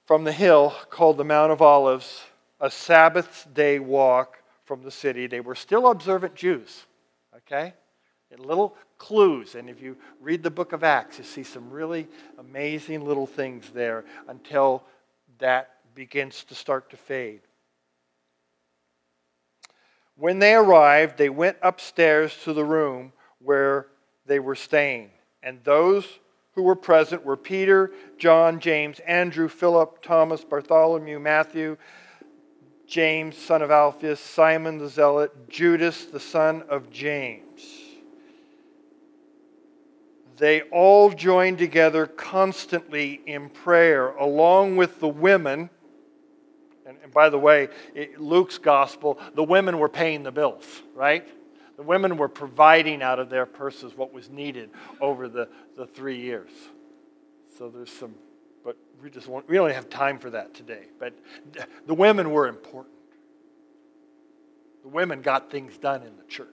from 0.05 0.23
the 0.23 0.31
hill 0.31 0.73
called 0.89 1.17
the 1.17 1.23
Mount 1.25 1.51
of 1.51 1.61
Olives, 1.61 2.23
a 2.61 2.71
Sabbath 2.71 3.47
day 3.53 3.79
walk 3.79 4.37
from 4.63 4.83
the 4.83 4.91
city. 4.91 5.27
They 5.27 5.41
were 5.41 5.55
still 5.55 5.89
observant 5.89 6.35
Jews, 6.35 6.85
okay? 7.35 7.73
Little 8.35 8.75
clues. 8.97 9.55
And 9.55 9.69
if 9.69 9.81
you 9.81 9.97
read 10.21 10.43
the 10.43 10.51
book 10.51 10.73
of 10.73 10.83
Acts, 10.83 11.17
you 11.17 11.23
see 11.23 11.43
some 11.43 11.69
really 11.69 12.07
amazing 12.37 13.05
little 13.05 13.27
things 13.27 13.69
there 13.73 14.05
until 14.27 14.83
that 15.39 15.71
begins 15.95 16.43
to 16.45 16.55
start 16.55 16.89
to 16.89 16.97
fade. 16.97 17.41
When 20.15 20.39
they 20.39 20.55
arrived, 20.55 21.17
they 21.17 21.29
went 21.29 21.57
upstairs 21.61 22.35
to 22.43 22.53
the 22.53 22.65
room 22.65 23.13
where 23.39 23.87
they 24.25 24.39
were 24.39 24.55
staying. 24.55 25.11
And 25.43 25.63
those 25.63 26.05
who 26.53 26.63
were 26.63 26.75
present 26.75 27.23
were 27.23 27.37
Peter, 27.37 27.91
John, 28.17 28.59
James, 28.59 28.99
Andrew, 29.01 29.47
Philip, 29.47 30.01
Thomas, 30.01 30.43
Bartholomew, 30.43 31.19
Matthew, 31.19 31.77
James, 32.87 33.37
son 33.37 33.61
of 33.61 33.69
Alphaeus, 33.69 34.19
Simon 34.19 34.79
the 34.79 34.89
Zealot, 34.89 35.49
Judas, 35.49 36.05
the 36.05 36.19
son 36.19 36.63
of 36.69 36.89
James 36.89 37.46
they 40.37 40.61
all 40.61 41.09
joined 41.09 41.57
together 41.57 42.05
constantly 42.05 43.21
in 43.25 43.49
prayer, 43.49 44.09
along 44.09 44.77
with 44.77 44.99
the 44.99 45.07
women. 45.07 45.69
And, 46.85 46.97
and 47.03 47.11
by 47.11 47.29
the 47.29 47.39
way, 47.39 47.69
it, 47.95 48.19
Luke's 48.21 48.57
gospel, 48.57 49.19
the 49.33 49.43
women 49.43 49.79
were 49.79 49.89
paying 49.89 50.23
the 50.23 50.31
bills, 50.31 50.65
right? 50.95 51.27
The 51.75 51.83
women 51.83 52.17
were 52.17 52.29
providing 52.29 53.01
out 53.01 53.19
of 53.19 53.29
their 53.29 53.45
purses 53.45 53.95
what 53.95 54.13
was 54.13 54.29
needed 54.29 54.69
over 55.01 55.27
the, 55.27 55.49
the 55.75 55.85
three 55.85 56.19
years. 56.19 56.49
So 57.57 57.69
there's 57.69 57.91
some, 57.91 58.15
but 58.63 58.77
we 59.01 59.09
just 59.09 59.27
want, 59.27 59.47
we 59.49 59.55
don't 59.55 59.71
have 59.71 59.89
time 59.89 60.19
for 60.19 60.29
that 60.31 60.53
today. 60.53 60.85
But 60.99 61.13
the 61.85 61.93
women 61.93 62.31
were 62.31 62.47
important. 62.47 62.95
The 64.83 64.89
women 64.89 65.21
got 65.21 65.51
things 65.51 65.77
done 65.77 66.03
in 66.03 66.15
the 66.17 66.23
church. 66.23 66.47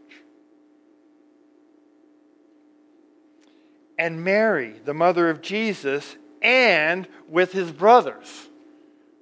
And 3.98 4.22
Mary, 4.22 4.74
the 4.84 4.94
mother 4.94 5.30
of 5.30 5.40
Jesus, 5.40 6.16
and 6.42 7.08
with 7.28 7.52
his 7.52 7.70
brothers. 7.70 8.48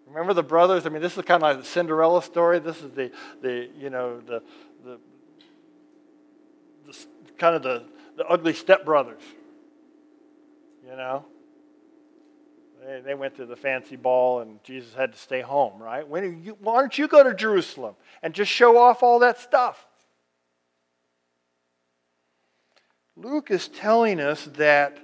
Remember 0.06 0.34
the 0.34 0.42
brothers? 0.42 0.84
I 0.84 0.90
mean, 0.90 1.00
this 1.00 1.16
is 1.16 1.24
kind 1.24 1.42
of 1.42 1.48
like 1.48 1.58
the 1.58 1.64
Cinderella 1.64 2.22
story. 2.22 2.58
This 2.58 2.82
is 2.82 2.90
the, 2.92 3.10
the 3.40 3.70
you 3.78 3.88
know, 3.88 4.20
the, 4.20 4.42
the, 4.84 4.98
the 6.86 7.06
kind 7.38 7.56
of 7.56 7.62
the, 7.62 7.84
the 8.16 8.26
ugly 8.26 8.52
stepbrothers. 8.52 9.22
You 10.84 10.96
know? 10.96 11.24
They, 12.84 13.00
they 13.00 13.14
went 13.14 13.36
to 13.36 13.46
the 13.46 13.56
fancy 13.56 13.96
ball 13.96 14.40
and 14.40 14.62
Jesus 14.64 14.92
had 14.92 15.12
to 15.12 15.18
stay 15.18 15.40
home, 15.40 15.80
right? 15.80 16.06
When 16.06 16.42
you, 16.42 16.58
why 16.60 16.80
don't 16.80 16.96
you 16.98 17.08
go 17.08 17.22
to 17.22 17.32
Jerusalem 17.34 17.94
and 18.22 18.34
just 18.34 18.50
show 18.50 18.76
off 18.76 19.02
all 19.02 19.20
that 19.20 19.38
stuff? 19.38 19.86
Luke 23.22 23.52
is 23.52 23.68
telling 23.68 24.18
us 24.18 24.46
that 24.56 24.98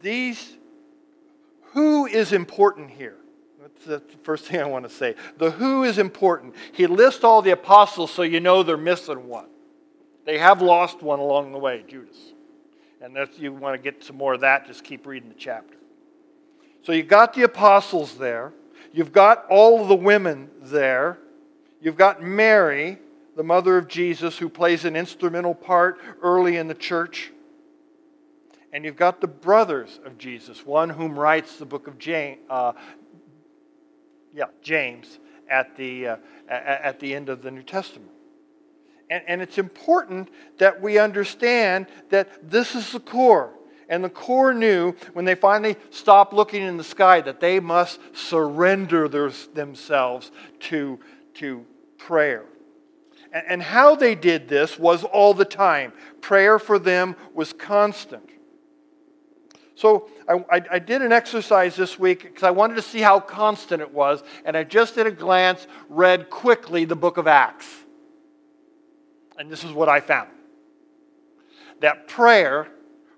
these, 0.00 0.56
who 1.72 2.06
is 2.06 2.32
important 2.32 2.90
here? 2.90 3.16
That's 3.60 3.84
the 3.84 4.02
first 4.22 4.44
thing 4.44 4.60
I 4.60 4.66
want 4.66 4.88
to 4.88 4.94
say. 4.94 5.16
The 5.38 5.50
who 5.50 5.82
is 5.82 5.98
important. 5.98 6.54
He 6.72 6.86
lists 6.86 7.24
all 7.24 7.42
the 7.42 7.50
apostles 7.50 8.12
so 8.12 8.22
you 8.22 8.38
know 8.38 8.62
they're 8.62 8.76
missing 8.76 9.26
one. 9.26 9.46
They 10.24 10.38
have 10.38 10.62
lost 10.62 11.02
one 11.02 11.18
along 11.18 11.50
the 11.50 11.58
way, 11.58 11.84
Judas. 11.88 12.16
And 13.00 13.16
if 13.16 13.40
you 13.40 13.52
want 13.52 13.74
to 13.74 13.82
get 13.82 14.04
some 14.04 14.16
more 14.16 14.34
of 14.34 14.40
that, 14.42 14.66
just 14.66 14.84
keep 14.84 15.06
reading 15.06 15.28
the 15.28 15.34
chapter. 15.34 15.76
So 16.82 16.92
you've 16.92 17.08
got 17.08 17.34
the 17.34 17.42
apostles 17.42 18.16
there. 18.16 18.52
You've 18.92 19.12
got 19.12 19.44
all 19.48 19.82
of 19.82 19.88
the 19.88 19.96
women 19.96 20.50
there. 20.62 21.18
You've 21.80 21.96
got 21.96 22.22
Mary, 22.22 22.98
the 23.36 23.44
mother 23.44 23.76
of 23.76 23.86
Jesus, 23.86 24.38
who 24.38 24.48
plays 24.48 24.84
an 24.86 24.96
instrumental 24.96 25.54
part 25.54 25.98
early 26.22 26.56
in 26.56 26.68
the 26.68 26.74
church. 26.74 27.32
And 28.72 28.84
you've 28.84 28.96
got 28.96 29.20
the 29.20 29.28
brothers 29.28 30.00
of 30.04 30.18
Jesus, 30.18 30.64
one 30.66 30.88
whom 30.90 31.18
writes 31.18 31.56
the 31.58 31.66
book 31.66 31.86
of 31.86 31.98
James, 31.98 32.40
uh, 32.50 32.72
yeah, 34.34 34.46
James 34.62 35.18
at 35.48 35.76
the, 35.76 36.08
uh, 36.08 36.16
at 36.48 36.98
the 36.98 37.14
end 37.14 37.28
of 37.28 37.42
the 37.42 37.50
New 37.50 37.62
Testament. 37.62 38.10
And, 39.08 39.22
and 39.28 39.42
it's 39.42 39.58
important 39.58 40.30
that 40.58 40.80
we 40.80 40.98
understand 40.98 41.86
that 42.10 42.50
this 42.50 42.74
is 42.74 42.90
the 42.92 43.00
core. 43.00 43.52
And 43.88 44.02
the 44.02 44.10
core 44.10 44.52
knew 44.52 44.94
when 45.12 45.24
they 45.24 45.36
finally 45.36 45.76
stopped 45.90 46.32
looking 46.32 46.62
in 46.62 46.76
the 46.76 46.84
sky 46.84 47.20
that 47.20 47.38
they 47.38 47.60
must 47.60 48.00
surrender 48.14 49.08
their, 49.08 49.30
themselves 49.54 50.32
to, 50.60 50.98
to 51.34 51.64
prayer. 51.98 52.46
And, 53.48 53.62
how 53.62 53.94
they 53.96 54.14
did 54.14 54.48
this 54.48 54.78
was 54.78 55.04
all 55.04 55.34
the 55.34 55.44
time. 55.44 55.92
Prayer 56.20 56.58
for 56.58 56.78
them 56.78 57.16
was 57.34 57.52
constant. 57.52 58.30
So 59.74 60.08
I, 60.26 60.62
I, 60.70 60.78
did 60.78 61.02
an 61.02 61.12
exercise 61.12 61.76
this 61.76 61.98
week 61.98 62.22
because 62.22 62.44
I 62.44 62.50
wanted 62.50 62.76
to 62.76 62.82
see 62.82 63.00
how 63.00 63.20
constant 63.20 63.82
it 63.82 63.92
was, 63.92 64.22
and 64.46 64.56
I 64.56 64.64
just 64.64 64.96
at 64.96 65.06
a 65.06 65.10
glance 65.10 65.66
read 65.90 66.30
quickly 66.30 66.86
the 66.86 66.96
book 66.96 67.18
of 67.18 67.26
Acts. 67.26 67.66
And 69.38 69.50
this 69.50 69.64
is 69.64 69.72
what 69.72 69.88
I 69.88 70.00
found 70.00 70.30
that 71.80 72.08
prayer 72.08 72.68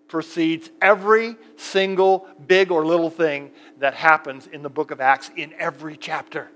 precedes 0.09 0.69
every 0.83 1.37
single 1.57 2.27
big 2.49 2.73
or 2.73 2.85
little 2.85 3.11
thing 3.11 3.53
that 3.79 3.95
happens 3.95 4.49
in 4.49 4.63
the 4.63 4.69
book 4.69 4.91
of 4.91 5.01
Acts 5.01 5.31
in 5.37 5.53
every 5.59 5.97
chapter. 5.97 6.51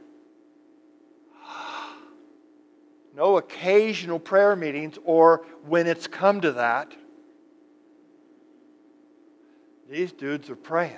No 3.14 3.36
occasional 3.36 4.18
prayer 4.18 4.56
meetings, 4.56 4.96
or 5.04 5.44
when 5.66 5.86
it's 5.86 6.06
come 6.06 6.40
to 6.40 6.52
that, 6.52 6.94
these 9.88 10.12
dudes 10.12 10.48
are 10.48 10.56
praying. 10.56 10.96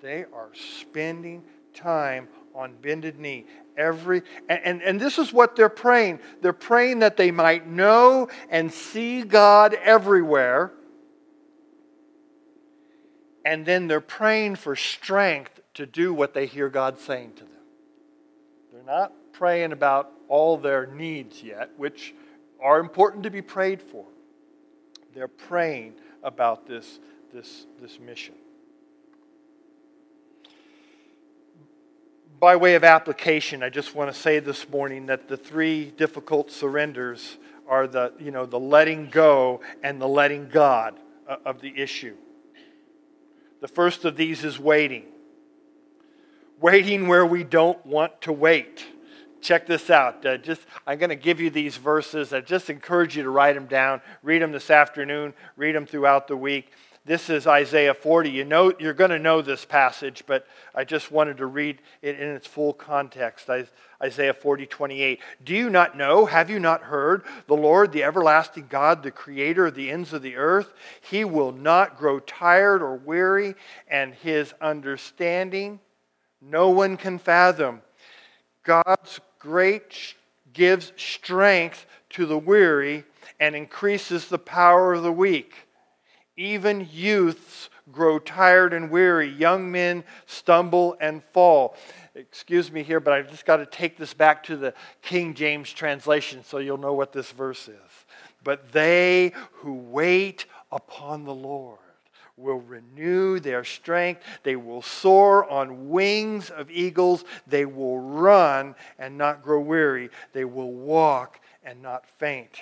They 0.00 0.24
are 0.32 0.50
spending 0.54 1.42
time 1.72 2.28
on 2.54 2.74
bended 2.80 3.18
knee. 3.18 3.46
Every 3.76 4.22
and, 4.48 4.60
and, 4.64 4.82
and 4.82 5.00
this 5.00 5.18
is 5.18 5.32
what 5.32 5.56
they're 5.56 5.68
praying. 5.68 6.20
They're 6.40 6.52
praying 6.52 7.00
that 7.00 7.16
they 7.16 7.32
might 7.32 7.66
know 7.66 8.28
and 8.48 8.72
see 8.72 9.22
God 9.22 9.74
everywhere. 9.74 10.72
And 13.44 13.66
then 13.66 13.88
they're 13.88 14.00
praying 14.00 14.56
for 14.56 14.76
strength 14.76 15.60
to 15.74 15.86
do 15.86 16.14
what 16.14 16.32
they 16.32 16.46
hear 16.46 16.68
God 16.68 17.00
saying 17.00 17.32
to 17.34 17.42
them. 17.42 17.50
They're 18.72 18.82
not 18.84 19.12
praying 19.32 19.72
about 19.72 20.13
all 20.28 20.56
their 20.56 20.86
needs 20.86 21.42
yet, 21.42 21.70
which 21.76 22.14
are 22.60 22.80
important 22.80 23.24
to 23.24 23.30
be 23.30 23.42
prayed 23.42 23.82
for. 23.82 24.06
They're 25.14 25.28
praying 25.28 25.94
about 26.22 26.66
this 26.66 26.98
this, 27.34 27.66
this 27.80 27.98
mission. 27.98 28.34
By 32.38 32.56
way 32.56 32.74
of 32.74 32.84
application, 32.84 33.62
I 33.62 33.70
just 33.70 33.94
want 33.94 34.12
to 34.12 34.18
say 34.18 34.38
this 34.38 34.68
morning 34.68 35.06
that 35.06 35.28
the 35.28 35.36
three 35.36 35.86
difficult 35.96 36.50
surrenders 36.50 37.38
are 37.66 37.86
the, 37.86 38.12
you 38.20 38.30
know, 38.30 38.46
the 38.46 38.60
letting 38.60 39.08
go 39.10 39.60
and 39.82 40.00
the 40.00 40.06
letting 40.06 40.48
God 40.48 40.98
uh, 41.26 41.36
of 41.44 41.60
the 41.60 41.72
issue. 41.76 42.16
The 43.60 43.68
first 43.68 44.04
of 44.04 44.16
these 44.16 44.44
is 44.44 44.58
waiting. 44.58 45.06
Waiting 46.60 47.08
where 47.08 47.26
we 47.26 47.42
don't 47.44 47.84
want 47.84 48.20
to 48.22 48.32
wait 48.32 48.86
check 49.44 49.66
this 49.66 49.90
out. 49.90 50.24
Uh, 50.24 50.38
just 50.38 50.62
I'm 50.86 50.98
going 50.98 51.10
to 51.10 51.16
give 51.16 51.40
you 51.40 51.50
these 51.50 51.76
verses. 51.76 52.32
I 52.32 52.40
just 52.40 52.70
encourage 52.70 53.16
you 53.16 53.22
to 53.22 53.30
write 53.30 53.54
them 53.54 53.66
down. 53.66 54.00
Read 54.22 54.42
them 54.42 54.52
this 54.52 54.70
afternoon. 54.70 55.34
Read 55.56 55.74
them 55.74 55.86
throughout 55.86 56.26
the 56.26 56.36
week. 56.36 56.70
This 57.06 57.28
is 57.28 57.46
Isaiah 57.46 57.92
40. 57.92 58.30
You 58.30 58.46
know, 58.46 58.72
you're 58.78 58.94
going 58.94 59.10
to 59.10 59.18
know 59.18 59.42
this 59.42 59.66
passage, 59.66 60.24
but 60.26 60.46
I 60.74 60.84
just 60.84 61.12
wanted 61.12 61.36
to 61.36 61.46
read 61.46 61.82
it 62.00 62.18
in 62.18 62.30
its 62.30 62.46
full 62.46 62.72
context. 62.72 63.50
Isaiah 64.02 64.32
40, 64.32 64.64
28. 64.64 65.20
Do 65.44 65.54
you 65.54 65.68
not 65.68 65.98
know? 65.98 66.24
Have 66.24 66.48
you 66.48 66.58
not 66.58 66.80
heard? 66.80 67.24
The 67.46 67.56
Lord, 67.56 67.92
the 67.92 68.04
everlasting 68.04 68.68
God, 68.70 69.02
the 69.02 69.10
creator 69.10 69.66
of 69.66 69.74
the 69.74 69.90
ends 69.90 70.14
of 70.14 70.22
the 70.22 70.36
earth, 70.36 70.72
he 71.02 71.26
will 71.26 71.52
not 71.52 71.98
grow 71.98 72.20
tired 72.20 72.80
or 72.80 72.96
weary, 72.96 73.54
and 73.86 74.14
his 74.14 74.54
understanding 74.62 75.80
no 76.40 76.70
one 76.70 76.96
can 76.96 77.18
fathom. 77.18 77.82
God's 78.62 79.20
great 79.44 80.14
gives 80.54 80.90
strength 80.96 81.84
to 82.08 82.24
the 82.24 82.38
weary 82.38 83.04
and 83.38 83.54
increases 83.54 84.28
the 84.28 84.38
power 84.38 84.94
of 84.94 85.02
the 85.02 85.12
weak. 85.12 85.52
Even 86.38 86.88
youths 86.90 87.68
grow 87.92 88.18
tired 88.18 88.72
and 88.72 88.90
weary. 88.90 89.28
Young 89.28 89.70
men 89.70 90.02
stumble 90.24 90.96
and 90.98 91.22
fall. 91.34 91.76
Excuse 92.14 92.72
me 92.72 92.82
here, 92.82 93.00
but 93.00 93.12
I've 93.12 93.30
just 93.30 93.44
got 93.44 93.58
to 93.58 93.66
take 93.66 93.98
this 93.98 94.14
back 94.14 94.44
to 94.44 94.56
the 94.56 94.72
King 95.02 95.34
James 95.34 95.70
translation 95.70 96.42
so 96.42 96.56
you'll 96.56 96.78
know 96.78 96.94
what 96.94 97.12
this 97.12 97.30
verse 97.30 97.68
is. 97.68 97.90
But 98.42 98.72
they 98.72 99.32
who 99.52 99.74
wait 99.74 100.46
upon 100.72 101.24
the 101.24 101.34
Lord 101.34 101.78
will 102.36 102.60
renew 102.60 103.38
their 103.38 103.64
strength. 103.64 104.22
They 104.42 104.56
will 104.56 104.82
soar 104.82 105.48
on 105.48 105.90
wings 105.90 106.50
of 106.50 106.70
eagles. 106.70 107.24
They 107.46 107.64
will 107.64 107.98
run 107.98 108.74
and 108.98 109.16
not 109.16 109.42
grow 109.42 109.60
weary. 109.60 110.10
They 110.32 110.44
will 110.44 110.72
walk 110.72 111.40
and 111.62 111.80
not 111.82 112.06
faint. 112.18 112.60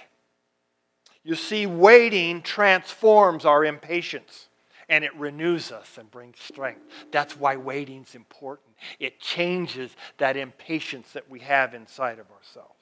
You 1.25 1.35
see, 1.35 1.67
waiting 1.67 2.43
transforms 2.43 3.45
our 3.45 3.65
impatience 3.65 4.49
and 4.89 5.05
it 5.05 5.15
renews 5.17 5.73
us 5.73 5.97
and 5.97 6.11
brings 6.11 6.39
strength. 6.41 6.83
That's 7.13 7.37
why 7.37 7.57
waiting's 7.57 8.15
important. 8.15 8.77
It 8.99 9.21
changes 9.21 9.97
that 10.19 10.37
impatience 10.37 11.13
that 11.13 11.31
we 11.31 11.41
have 11.41 11.73
inside 11.73 12.19
of 12.19 12.31
ourselves. 12.31 12.82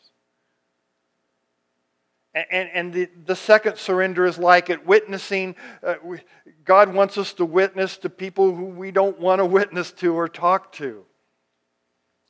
And, 2.35 2.71
and 2.73 2.93
the, 2.93 3.09
the 3.27 3.35
second 3.35 3.77
surrender 3.77 4.25
is 4.25 4.39
like 4.39 4.71
it 4.71 4.87
witnessing. 4.87 5.57
Uh, 5.83 5.95
we, 6.05 6.21
God 6.65 6.95
wants 6.95 7.19
us 7.19 7.33
to 7.35 7.45
witness 7.45 7.97
to 7.99 8.11
people 8.11 8.55
who 8.55 8.67
we 8.67 8.93
don't 8.93 9.19
want 9.19 9.41
to 9.41 9.47
witness 9.47 9.91
to 9.93 10.15
or 10.15 10.29
talk 10.29 10.73
to. 10.73 11.05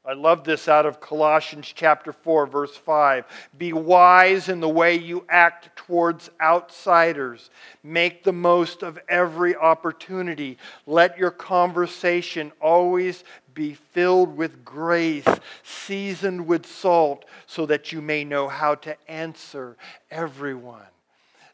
I 0.02 0.14
love 0.14 0.44
this 0.44 0.66
out 0.66 0.86
of 0.86 0.98
Colossians 0.98 1.70
chapter 1.76 2.14
4, 2.14 2.46
verse 2.46 2.74
5. 2.74 3.26
Be 3.58 3.74
wise 3.74 4.48
in 4.48 4.60
the 4.60 4.68
way 4.68 4.96
you 4.96 5.26
act 5.28 5.76
towards 5.76 6.30
outsiders. 6.40 7.50
Make 7.82 8.24
the 8.24 8.32
most 8.32 8.82
of 8.82 8.98
every 9.10 9.54
opportunity. 9.54 10.56
Let 10.86 11.18
your 11.18 11.30
conversation 11.30 12.50
always 12.62 13.24
be 13.60 13.74
filled 13.74 14.38
with 14.38 14.64
grace, 14.64 15.26
seasoned 15.62 16.46
with 16.46 16.64
salt, 16.64 17.26
so 17.44 17.66
that 17.66 17.92
you 17.92 18.00
may 18.00 18.24
know 18.24 18.48
how 18.48 18.74
to 18.74 18.96
answer 19.06 19.76
everyone. 20.10 20.86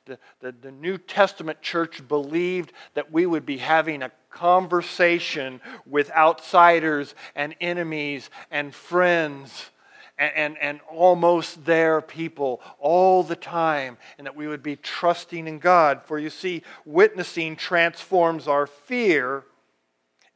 The, 0.05 0.17
the, 0.39 0.53
the 0.53 0.71
New 0.71 0.99
Testament 0.99 1.63
church 1.63 2.07
believed 2.07 2.73
that 2.95 3.11
we 3.11 3.27
would 3.27 3.45
be 3.45 3.57
having 3.57 4.05
a 4.05 4.13
conversation 4.31 5.61
with 5.85 6.09
outsiders 6.13 7.17
and 7.35 7.57
enemies 7.61 8.31
and 8.53 8.73
friends 8.73 9.71
and, 10.17 10.33
and, 10.37 10.59
and, 10.59 10.81
almost 10.89 11.65
there 11.65 12.01
people 12.01 12.61
all 12.79 13.25
the 13.25 13.37
time, 13.37 13.99
and 14.17 14.27
that 14.29 14.37
we 14.37 14.47
would 14.47 14.63
be 14.63 14.77
trusting 14.77 15.49
in 15.49 15.59
God. 15.59 16.03
For 16.05 16.21
you 16.21 16.31
see, 16.31 16.63
witnessing 16.85 17.57
transforms 17.57 18.47
our 18.47 18.69
fear 18.69 19.45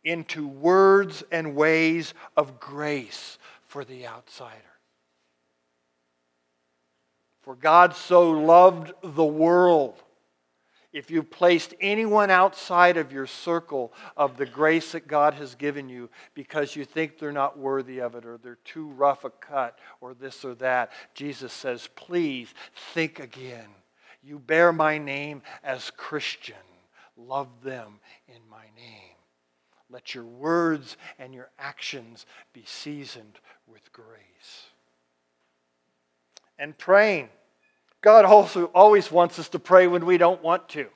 into 0.04 0.46
words 0.46 1.22
and 1.30 1.54
ways 1.54 2.14
of 2.36 2.58
grace 2.60 3.38
for 3.66 3.84
the 3.84 4.06
outsider. 4.06 4.56
For 7.42 7.54
God 7.54 7.94
so 7.94 8.30
loved 8.30 8.92
the 9.02 9.24
world 9.24 10.02
if 10.92 11.10
you've 11.10 11.30
placed 11.30 11.74
anyone 11.80 12.30
outside 12.30 12.96
of 12.96 13.12
your 13.12 13.26
circle 13.26 13.92
of 14.16 14.36
the 14.36 14.46
grace 14.46 14.92
that 14.92 15.06
God 15.06 15.34
has 15.34 15.54
given 15.54 15.88
you 15.88 16.10
because 16.34 16.74
you 16.74 16.84
think 16.84 17.18
they're 17.18 17.30
not 17.30 17.58
worthy 17.58 18.00
of 18.00 18.16
it 18.16 18.26
or 18.26 18.38
they're 18.38 18.58
too 18.64 18.88
rough 18.88 19.24
a 19.24 19.30
cut 19.30 19.78
or 20.00 20.14
this 20.14 20.44
or 20.44 20.54
that, 20.56 20.90
Jesus 21.14 21.52
says, 21.52 21.88
please 21.94 22.52
think 22.92 23.20
again. 23.20 23.68
You 24.22 24.38
bear 24.40 24.72
my 24.72 24.98
name 24.98 25.42
as 25.62 25.90
Christian. 25.90 26.56
Love 27.16 27.48
them 27.62 28.00
in. 28.28 28.49
Let 29.90 30.14
your 30.14 30.24
words 30.24 30.96
and 31.18 31.35
your 31.35 31.50
actions 31.59 32.24
be 32.53 32.62
seasoned 32.64 33.40
with 33.66 33.92
grace. 33.92 34.68
And 36.59 36.76
praying. 36.79 37.29
God 38.00 38.24
also 38.24 38.66
always 38.66 39.11
wants 39.11 39.38
us 39.38 39.48
to 39.50 39.59
pray 39.59 39.87
when 39.87 40.07
we 40.07 40.16
don't 40.16 40.42
want 40.42 40.68
to. 40.70 40.87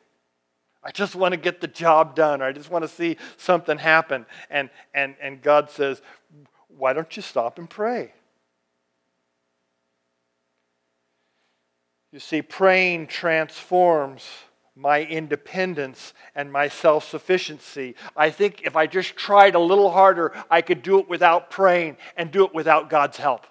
I 0.83 0.91
just 0.91 1.15
want 1.15 1.33
to 1.33 1.39
get 1.39 1.61
the 1.61 1.67
job 1.67 2.15
done, 2.15 2.43
or 2.43 2.45
I 2.45 2.53
just 2.53 2.71
want 2.71 2.83
to 2.83 2.89
see 2.89 3.17
something 3.39 3.79
happen. 3.79 4.27
And, 4.51 4.71
and, 4.95 5.17
and 5.21 5.41
God 5.43 5.71
says, 5.71 6.03
Why 6.69 6.93
don't 6.93 7.17
you 7.17 7.23
stop 7.23 7.59
and 7.59 7.69
pray? 7.69 8.13
You 12.13 12.21
see, 12.21 12.43
praying 12.43 13.09
transforms 13.09 14.29
my 14.77 15.03
independence 15.03 16.13
and 16.35 16.51
my 16.53 16.69
self 16.69 17.09
sufficiency. 17.09 17.95
I 18.17 18.31
think 18.31 18.63
if 18.63 18.77
I 18.77 18.87
just 18.87 19.17
tried 19.17 19.55
a 19.55 19.61
little 19.61 19.91
harder, 19.91 20.33
I 20.51 20.63
could 20.63 20.83
do 20.83 20.99
it 20.99 21.09
without 21.09 21.51
praying 21.51 21.97
and 22.17 22.31
do 22.31 22.45
it 22.45 22.55
without 22.55 22.91
God's 22.91 23.17
help. 23.17 23.47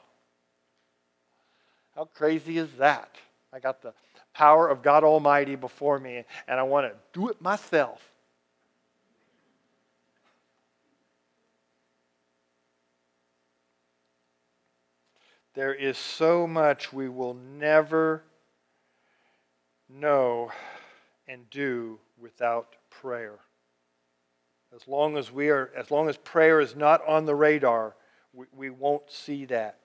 How 1.95 2.05
crazy 2.05 2.57
is 2.57 2.71
that? 2.73 3.15
I 3.53 3.59
got 3.59 3.81
the 3.81 3.93
power 4.33 4.67
of 4.67 4.81
God 4.81 5.03
Almighty 5.03 5.55
before 5.55 5.99
me, 5.99 6.23
and 6.47 6.59
I 6.59 6.63
want 6.63 6.91
to 6.91 6.97
do 7.13 7.29
it 7.29 7.39
myself. 7.41 8.01
There 15.53 15.73
is 15.73 15.99
so 15.99 16.47
much 16.47 16.91
we 16.91 17.07
will 17.07 17.35
never 17.35 18.23
know 19.87 20.51
and 21.27 21.49
do 21.49 21.99
without 22.19 22.75
prayer. 22.89 23.39
As 24.75 24.87
long 24.87 25.17
as 25.17 25.31
we 25.31 25.49
are, 25.49 25.69
as 25.75 25.91
long 25.91 26.09
as 26.09 26.17
prayer 26.17 26.59
is 26.59 26.75
not 26.75 27.05
on 27.07 27.25
the 27.25 27.35
radar, 27.35 27.95
we, 28.33 28.45
we 28.55 28.69
won't 28.69 29.11
see 29.11 29.45
that 29.45 29.79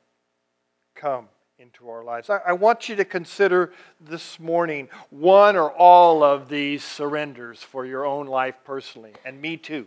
come 0.94 1.28
into 1.58 1.90
our 1.90 2.04
lives. 2.04 2.30
I, 2.30 2.38
I 2.46 2.52
want 2.52 2.88
you 2.88 2.96
to 2.96 3.04
consider 3.04 3.72
this 4.00 4.38
morning 4.38 4.88
one 5.10 5.56
or 5.56 5.70
all 5.70 6.22
of 6.22 6.48
these 6.48 6.84
surrenders 6.84 7.62
for 7.62 7.84
your 7.84 8.06
own 8.06 8.26
life 8.26 8.54
personally, 8.64 9.12
and 9.24 9.40
me 9.40 9.56
too. 9.56 9.86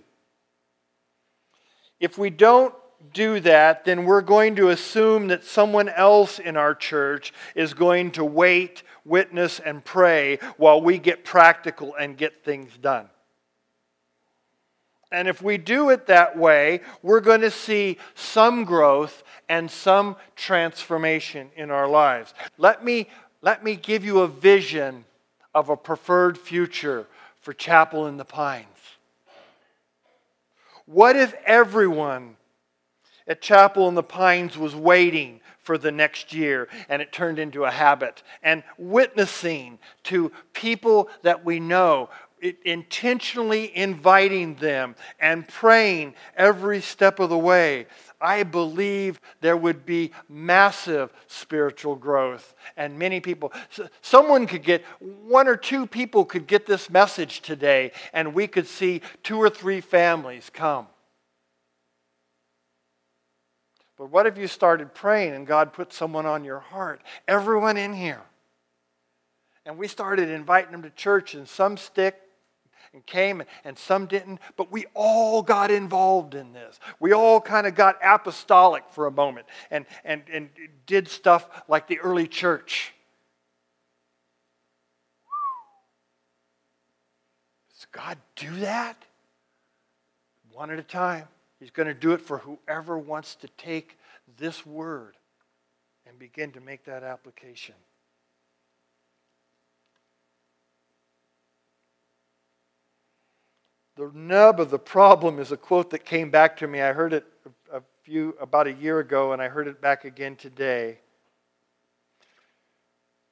If 2.00 2.18
we 2.18 2.30
don't 2.30 2.74
do 3.14 3.40
that, 3.42 3.86
then 3.86 4.06
we're 4.06 4.22
going 4.22 4.56
to 4.56 4.70
assume 4.70 5.28
that 5.28 5.44
someone 5.44 5.90
else 5.90 6.40
in 6.40 6.58
our 6.58 6.76
church 6.76 7.34
is 7.56 7.74
going 7.74 8.12
to 8.12 8.26
wait, 8.26 8.84
witness, 9.06 9.60
and 9.60 9.84
pray 9.84 10.40
while 10.58 10.82
we 10.82 10.98
get 10.98 11.24
practical 11.24 11.96
and 11.96 12.18
get 12.18 12.44
things 12.44 12.76
done. 12.78 13.10
And 15.12 15.28
if 15.28 15.42
we 15.42 15.58
do 15.58 15.90
it 15.90 16.08
that 16.08 16.38
way, 16.38 16.82
we're 17.02 17.20
going 17.20 17.42
to 17.42 17.52
see 17.52 17.98
some 18.16 18.64
growth 18.64 19.24
and 19.50 19.70
some 19.70 20.16
transformation 20.38 21.50
in 21.58 21.70
our 21.70 21.88
lives. 21.88 22.34
Let 22.58 22.86
me, 22.86 23.10
let 23.42 23.64
me 23.64 23.76
give 23.76 24.06
you 24.06 24.22
a 24.22 24.28
vision 24.28 25.04
of 25.54 25.68
a 25.68 25.76
preferred 25.76 26.38
future 26.38 27.08
for 27.42 27.54
Chapel 27.54 28.08
in 28.08 28.16
the 28.16 28.24
Pines. 28.24 28.68
What 30.86 31.16
if 31.16 31.34
everyone 31.46 32.38
at 33.28 33.42
Chapel 33.42 33.88
in 33.88 33.96
the 33.96 34.04
Pines 34.04 34.58
was 34.58 34.76
waiting 34.76 35.40
for 35.60 35.78
the 35.78 35.92
next 35.92 36.34
year 36.34 36.68
and 36.90 37.02
it 37.02 37.12
turned 37.12 37.40
into 37.40 37.66
a 37.66 37.72
habit 37.72 38.24
and 38.44 38.64
witnessing 38.78 39.80
to 40.04 40.32
people 40.54 41.10
that 41.22 41.46
we 41.46 41.60
know 41.60 42.10
intentionally 42.66 43.76
inviting 43.78 44.56
them 44.56 44.96
and 45.20 45.48
praying 45.48 46.14
every 46.36 46.82
step 46.82 47.20
of 47.20 47.30
the 47.30 47.38
way, 47.38 47.86
I 48.20 48.44
believe 48.44 49.20
there 49.42 49.58
would 49.58 49.86
be 49.86 50.12
massive 50.30 51.14
spiritual 51.28 51.96
growth. 51.96 52.56
And 52.78 52.98
many 52.98 53.20
people, 53.20 53.54
someone 54.02 54.48
could 54.48 54.64
get, 54.64 54.84
one 55.00 55.48
or 55.48 55.56
two 55.56 55.86
people 55.86 56.26
could 56.26 56.48
get 56.48 56.66
this 56.66 56.90
message 56.90 57.42
today, 57.42 57.92
and 58.14 58.34
we 58.34 58.48
could 58.48 58.68
see 58.68 59.02
two 59.24 59.38
or 59.38 59.50
three 59.50 59.82
families 59.82 60.50
come. 60.52 60.88
But 64.02 64.10
what 64.10 64.26
if 64.26 64.36
you 64.36 64.48
started 64.48 64.96
praying 64.96 65.36
and 65.36 65.46
God 65.46 65.74
put 65.74 65.94
someone 65.94 66.26
on 66.26 66.44
your 66.44 66.58
heart? 66.58 67.04
Everyone 67.28 67.78
in 67.78 67.94
here. 67.94 68.24
And 69.64 69.78
we 69.78 69.88
started 69.88 70.28
inviting 70.28 70.72
them 70.72 70.82
to 70.82 70.90
church, 70.90 71.36
and 71.36 71.48
some 71.48 71.78
stick, 71.78 72.20
and 72.94 73.06
came, 73.06 73.44
and 73.64 73.78
some 73.78 74.08
didn't, 74.08 74.40
but 74.58 74.72
we 74.72 74.88
all 74.96 75.44
got 75.44 75.70
involved 75.70 76.34
in 76.34 76.52
this. 76.52 76.80
We 77.00 77.14
all 77.14 77.40
kind 77.40 77.68
of 77.68 77.76
got 77.76 78.00
apostolic 78.04 78.86
for 78.90 79.06
a 79.06 79.12
moment 79.12 79.46
and, 79.70 79.86
and, 80.04 80.24
and 80.34 80.50
did 80.88 81.08
stuff 81.08 81.48
like 81.68 81.88
the 81.88 82.00
early 82.00 82.26
church. 82.26 82.96
Does 87.76 87.86
God 87.92 88.18
do 88.36 88.50
that? 88.62 88.98
One 90.52 90.72
at 90.72 90.80
a 90.80 90.84
time. 90.84 91.28
He's 91.62 91.70
going 91.70 91.88
to 91.88 91.94
do 91.94 92.14
it 92.14 92.22
for 92.22 92.40
whoever 92.40 92.98
wants 92.98 93.36
to 93.36 93.48
take 93.50 94.00
this 94.36 94.66
word 94.66 95.16
and 96.08 96.18
begin 96.18 96.52
to 96.54 96.60
make 96.60 96.86
that 96.86 97.04
application. 97.04 97.76
The 103.96 104.10
nub 104.16 104.60
of 104.60 104.72
the 104.72 104.80
problem 104.80 105.38
is 105.38 105.52
a 105.52 105.58
quote 105.58 105.92
that 105.92 106.04
came 106.04 106.32
back 106.32 106.58
to 106.58 106.68
me. 106.68 106.82
I 106.82 106.94
heard 106.94 107.14
it 107.14 107.26
a 107.72 107.84
few 108.02 108.36
about 108.42 108.66
a 108.66 108.74
year 108.74 108.98
ago 108.98 109.34
and 109.34 109.40
I 109.40 109.48
heard 109.48 109.68
it 109.68 109.80
back 109.80 110.04
again 110.04 110.36
today. 110.36 110.98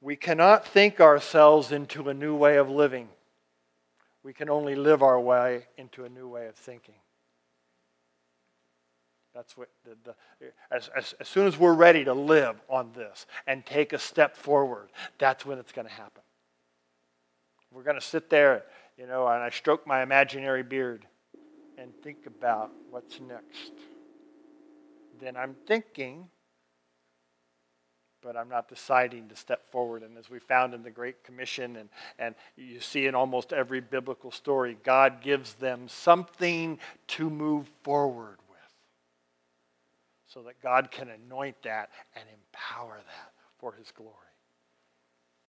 We 0.00 0.14
cannot 0.14 0.64
think 0.64 1.00
ourselves 1.00 1.72
into 1.72 2.08
a 2.08 2.14
new 2.14 2.36
way 2.36 2.58
of 2.58 2.70
living. 2.70 3.08
We 4.22 4.32
can 4.32 4.48
only 4.48 4.76
live 4.76 5.02
our 5.02 5.18
way 5.18 5.66
into 5.76 6.04
a 6.04 6.08
new 6.08 6.28
way 6.28 6.46
of 6.46 6.54
thinking. 6.54 6.94
That's 9.34 9.56
what 9.56 9.68
the, 9.84 9.96
the 10.04 10.52
as, 10.70 10.90
as, 10.96 11.14
as 11.20 11.28
soon 11.28 11.46
as 11.46 11.56
we're 11.56 11.74
ready 11.74 12.04
to 12.04 12.14
live 12.14 12.60
on 12.68 12.90
this 12.94 13.26
and 13.46 13.64
take 13.64 13.92
a 13.92 13.98
step 13.98 14.36
forward, 14.36 14.88
that's 15.18 15.46
when 15.46 15.58
it's 15.58 15.72
going 15.72 15.86
to 15.86 15.92
happen. 15.92 16.22
We're 17.72 17.84
going 17.84 17.98
to 17.98 18.04
sit 18.04 18.28
there 18.28 18.64
you 19.00 19.06
know, 19.06 19.26
and 19.26 19.42
I 19.42 19.48
stroke 19.48 19.86
my 19.86 20.02
imaginary 20.02 20.62
beard 20.62 21.06
and 21.78 21.90
think 22.02 22.26
about 22.26 22.70
what's 22.90 23.18
next. 23.18 23.72
Then 25.18 25.38
I'm 25.38 25.56
thinking, 25.66 26.28
but 28.22 28.36
I'm 28.36 28.50
not 28.50 28.68
deciding 28.68 29.30
to 29.30 29.36
step 29.36 29.70
forward. 29.72 30.02
And 30.02 30.18
as 30.18 30.28
we 30.28 30.38
found 30.38 30.74
in 30.74 30.82
the 30.82 30.90
Great 30.90 31.24
Commission, 31.24 31.76
and, 31.76 31.88
and 32.18 32.34
you 32.56 32.78
see 32.78 33.06
in 33.06 33.14
almost 33.14 33.54
every 33.54 33.80
biblical 33.80 34.30
story, 34.30 34.76
God 34.84 35.22
gives 35.22 35.54
them 35.54 35.88
something 35.88 36.78
to 37.08 37.30
move 37.30 37.70
forward 37.82 38.36
so 40.32 40.42
that 40.42 40.60
God 40.62 40.90
can 40.90 41.10
anoint 41.10 41.56
that 41.64 41.90
and 42.16 42.24
empower 42.30 42.96
that 42.98 43.32
for 43.58 43.74
His 43.74 43.90
glory. 43.92 44.14